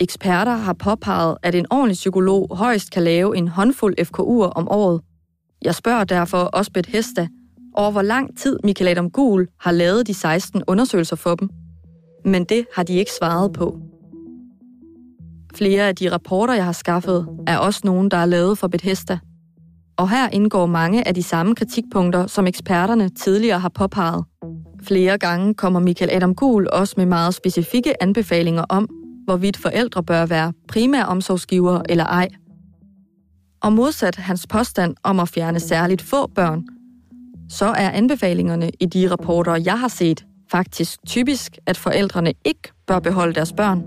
Eksperter 0.00 0.56
har 0.56 0.72
påpeget, 0.72 1.36
at 1.42 1.54
en 1.54 1.66
ordentlig 1.70 1.94
psykolog 1.94 2.56
højst 2.56 2.90
kan 2.90 3.02
lave 3.02 3.36
en 3.36 3.48
håndfuld 3.48 3.94
FKU'er 4.00 4.52
om 4.52 4.68
året. 4.68 5.00
Jeg 5.62 5.74
spørger 5.74 6.04
derfor 6.04 6.50
Osbeth 6.52 6.90
Hesta 6.90 7.28
over, 7.74 7.90
hvor 7.90 8.02
lang 8.02 8.38
tid 8.38 8.58
Michael 8.64 8.88
Adam 8.88 9.10
Gul 9.10 9.48
har 9.60 9.72
lavet 9.72 10.06
de 10.06 10.14
16 10.14 10.62
undersøgelser 10.66 11.16
for 11.16 11.34
dem. 11.34 11.50
Men 12.24 12.44
det 12.44 12.66
har 12.74 12.82
de 12.82 12.94
ikke 12.94 13.10
svaret 13.18 13.52
på. 13.52 13.78
Flere 15.54 15.88
af 15.88 15.96
de 15.96 16.12
rapporter, 16.12 16.54
jeg 16.54 16.64
har 16.64 16.72
skaffet, 16.72 17.28
er 17.46 17.58
også 17.58 17.80
nogen, 17.84 18.10
der 18.10 18.16
er 18.16 18.26
lavet 18.26 18.58
for 18.58 18.68
Bethesda. 18.68 19.18
Og 19.96 20.10
her 20.10 20.28
indgår 20.28 20.66
mange 20.66 21.08
af 21.08 21.14
de 21.14 21.22
samme 21.22 21.54
kritikpunkter, 21.54 22.26
som 22.26 22.46
eksperterne 22.46 23.08
tidligere 23.08 23.58
har 23.58 23.68
påpeget. 23.68 24.24
Flere 24.82 25.18
gange 25.18 25.54
kommer 25.54 25.80
Michael 25.80 26.10
Adam 26.10 26.34
Gul 26.34 26.68
også 26.72 26.94
med 26.96 27.06
meget 27.06 27.34
specifikke 27.34 28.02
anbefalinger 28.02 28.64
om, 28.68 28.88
hvorvidt 29.26 29.56
forældre 29.56 30.02
bør 30.02 30.26
være 30.26 30.52
primære 30.68 31.06
omsorgsgiver 31.06 31.82
eller 31.88 32.04
ej. 32.04 32.28
Og 33.62 33.72
modsat 33.72 34.16
hans 34.16 34.46
påstand 34.46 34.96
om 35.02 35.20
at 35.20 35.28
fjerne 35.28 35.60
særligt 35.60 36.02
få 36.02 36.26
børn, 36.26 36.64
så 37.48 37.64
er 37.66 37.90
anbefalingerne 37.90 38.70
i 38.80 38.86
de 38.86 39.10
rapporter, 39.10 39.56
jeg 39.56 39.80
har 39.80 39.88
set, 39.88 40.26
faktisk 40.50 40.98
typisk, 41.06 41.58
at 41.66 41.76
forældrene 41.76 42.32
ikke 42.44 42.72
bør 42.86 42.98
beholde 42.98 43.34
deres 43.34 43.52
børn. 43.52 43.82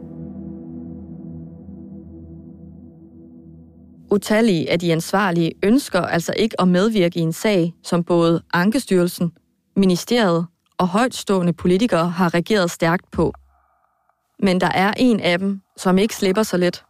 Utallige 4.11 4.71
af 4.71 4.79
de 4.79 4.91
ansvarlige 4.91 5.51
ønsker 5.63 6.01
altså 6.01 6.33
ikke 6.37 6.61
at 6.61 6.67
medvirke 6.67 7.19
i 7.19 7.21
en 7.21 7.33
sag, 7.33 7.73
som 7.83 8.03
både 8.03 8.41
Ankestyrelsen, 8.53 9.31
Ministeriet 9.75 10.45
og 10.77 10.87
højtstående 10.87 11.53
politikere 11.53 12.09
har 12.09 12.33
reageret 12.33 12.71
stærkt 12.71 13.11
på. 13.11 13.33
Men 14.39 14.61
der 14.61 14.71
er 14.73 14.93
en 14.97 15.19
af 15.19 15.39
dem, 15.39 15.61
som 15.77 15.97
ikke 15.97 16.15
slipper 16.15 16.43
så 16.43 16.57
let. 16.57 16.83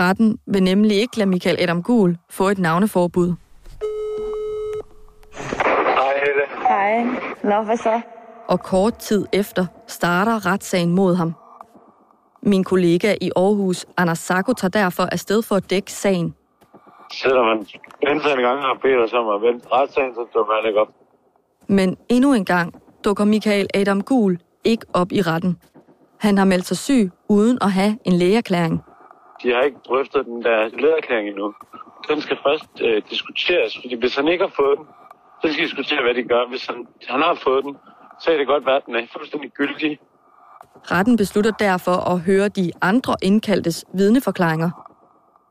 Retten 0.00 0.38
vil 0.46 0.62
nemlig 0.62 0.96
ikke 0.96 1.18
lade 1.18 1.28
Michael 1.28 1.56
Adam 1.60 1.82
Gul 1.82 2.16
få 2.30 2.48
et 2.48 2.58
navneforbud. 2.58 3.34
Hej, 5.34 6.14
Helle. 6.24 6.42
Hej. 6.68 7.04
Nå, 7.44 7.62
hvad 7.62 7.76
så? 7.76 8.00
Og 8.48 8.60
kort 8.60 8.96
tid 8.96 9.26
efter 9.32 9.66
starter 9.86 10.46
retssagen 10.46 10.92
mod 10.94 11.14
ham. 11.14 11.34
Min 12.42 12.64
kollega 12.64 13.14
i 13.20 13.30
Aarhus, 13.36 13.86
Anders 13.96 14.18
Sacco, 14.18 14.52
tager 14.52 14.70
derfor 14.70 15.08
afsted 15.12 15.42
for 15.42 15.54
at 15.56 15.70
dække 15.70 15.92
sagen. 15.92 16.34
Selvom 17.12 17.46
man 17.46 17.66
gentagende 18.06 18.42
gange 18.42 18.62
har 18.62 18.78
bedt 18.82 19.00
os 19.04 19.12
om 19.12 19.28
at 19.28 19.42
vente 19.42 19.68
retssagen, 19.72 20.14
så 20.14 20.26
dukker 20.34 20.54
han 20.54 20.68
ikke 20.68 20.80
op. 20.80 20.88
Men 21.68 21.96
endnu 22.08 22.32
en 22.32 22.44
gang 22.44 22.74
dukker 23.04 23.24
Michael 23.24 23.66
Adam 23.74 24.02
Gul 24.02 24.38
ikke 24.64 24.86
op 24.92 25.12
i 25.12 25.22
retten. 25.22 25.58
Han 26.20 26.38
har 26.38 26.44
meldt 26.44 26.66
sig 26.66 26.76
syg 26.76 27.10
uden 27.28 27.58
at 27.60 27.72
have 27.72 27.98
en 28.04 28.12
lægeerklæring. 28.12 28.82
De 29.42 29.48
har 29.54 29.62
ikke 29.62 29.78
drøftet 29.88 30.26
den 30.26 30.42
der 30.42 30.68
lægeerklæring 30.82 31.28
endnu. 31.28 31.54
Den 32.10 32.20
skal 32.20 32.36
først 32.46 32.70
øh, 32.80 33.02
diskuteres, 33.10 33.78
fordi 33.82 33.94
hvis 33.98 34.16
han 34.16 34.28
ikke 34.28 34.44
har 34.44 34.52
fået 34.56 34.78
den, 34.78 34.86
så 35.42 35.52
skal 35.52 35.62
vi 35.62 35.66
diskutere, 35.66 36.02
hvad 36.02 36.14
de 36.14 36.22
gør. 36.22 36.48
Hvis 36.48 36.66
han, 36.66 36.86
han 37.08 37.20
har 37.20 37.38
fået 37.44 37.64
den, 37.64 37.76
så 38.20 38.30
er 38.30 38.36
det 38.36 38.46
godt, 38.46 38.68
at 38.68 38.82
den 38.86 38.94
er 38.94 39.06
fuldstændig 39.12 39.50
gyldig. 39.50 39.98
Retten 40.90 41.16
beslutter 41.16 41.50
derfor 41.50 41.96
at 42.12 42.20
høre 42.20 42.48
de 42.48 42.72
andre 42.80 43.16
indkaldtes 43.22 43.84
vidneforklaringer. 43.94 44.70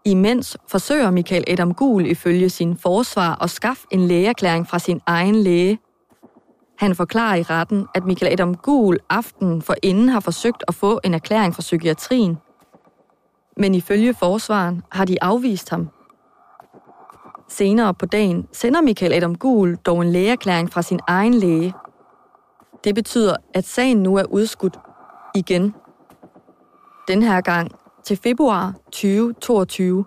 Imens 0.06 0.58
forsøger 0.68 1.12
Michael 1.12 1.44
Adam 1.48 1.74
Gul 1.74 2.06
ifølge 2.06 2.50
sin 2.50 2.78
forsvar 2.78 3.44
at 3.44 3.50
skaffe 3.50 3.88
en 3.92 4.08
lægeerklæring 4.08 4.68
fra 4.68 4.80
sin 4.80 5.02
egen 5.06 5.36
læge. 5.36 5.80
Han 6.78 6.96
forklarer 6.96 7.36
i 7.36 7.42
retten, 7.42 7.88
at 7.96 8.06
Michael 8.06 8.32
Adam 8.32 8.56
Gul 8.56 9.00
aften 9.10 9.62
for 9.62 9.76
inden 9.84 10.10
har 10.10 10.20
forsøgt 10.20 10.64
at 10.68 10.76
få 10.76 11.00
en 11.04 11.14
erklæring 11.14 11.56
fra 11.56 11.62
psykiatrien. 11.62 12.38
Men 13.58 13.76
ifølge 13.76 14.14
forsvaren 14.14 14.82
har 14.92 15.06
de 15.06 15.24
afvist 15.24 15.70
ham. 15.70 15.90
Senere 17.50 17.94
på 17.94 18.06
dagen 18.06 18.48
sender 18.52 18.82
Michael 18.82 19.14
Adam 19.14 19.36
Gul 19.36 19.76
dog 19.76 20.02
en 20.02 20.12
lægeerklæring 20.12 20.74
fra 20.74 20.82
sin 20.82 21.00
egen 21.08 21.34
læge. 21.34 21.74
Det 22.84 22.96
betyder, 22.96 23.36
at 23.54 23.66
sagen 23.66 23.98
nu 23.98 24.16
er 24.16 24.24
udskudt 24.24 24.80
igen. 25.36 25.74
Den 27.08 27.24
her 27.24 27.42
gang 27.42 27.72
til 28.04 28.18
februar 28.18 28.74
2022. 28.86 30.06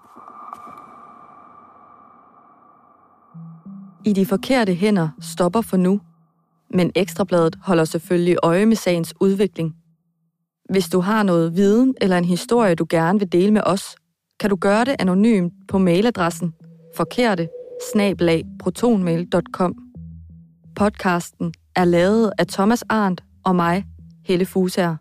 I 4.05 4.13
de 4.13 4.27
forkerte 4.27 4.75
hænder 4.75 5.09
stopper 5.21 5.61
for 5.61 5.77
nu, 5.77 6.01
men 6.75 6.93
Ekstrabladet 6.95 7.57
holder 7.63 7.85
selvfølgelig 7.85 8.37
øje 8.43 8.67
med 8.67 8.77
sagens 8.77 9.15
udvikling. 9.21 9.75
Hvis 10.71 10.89
du 10.89 11.01
har 11.01 11.23
noget 11.23 11.57
viden 11.57 11.95
eller 12.01 12.19
en 12.19 12.25
historie, 12.25 12.75
du 12.75 12.87
gerne 12.89 13.19
vil 13.19 13.33
dele 13.33 13.53
med 13.53 13.63
os, 13.67 13.97
kan 14.41 14.51
du 14.51 14.57
gøre 14.57 14.85
det 14.85 14.97
anonymt 14.99 15.53
på 15.69 15.79
mailadressen 15.79 16.55
forkerte 16.97 17.49
protonmail.com. 18.61 19.75
Podcasten 20.77 21.55
er 21.77 21.85
lavet 21.85 22.33
af 22.39 22.47
Thomas 22.47 22.83
Arndt 22.89 23.25
og 23.45 23.57
mig, 23.57 23.85
Helle 24.25 24.47
Fusager. 24.47 24.97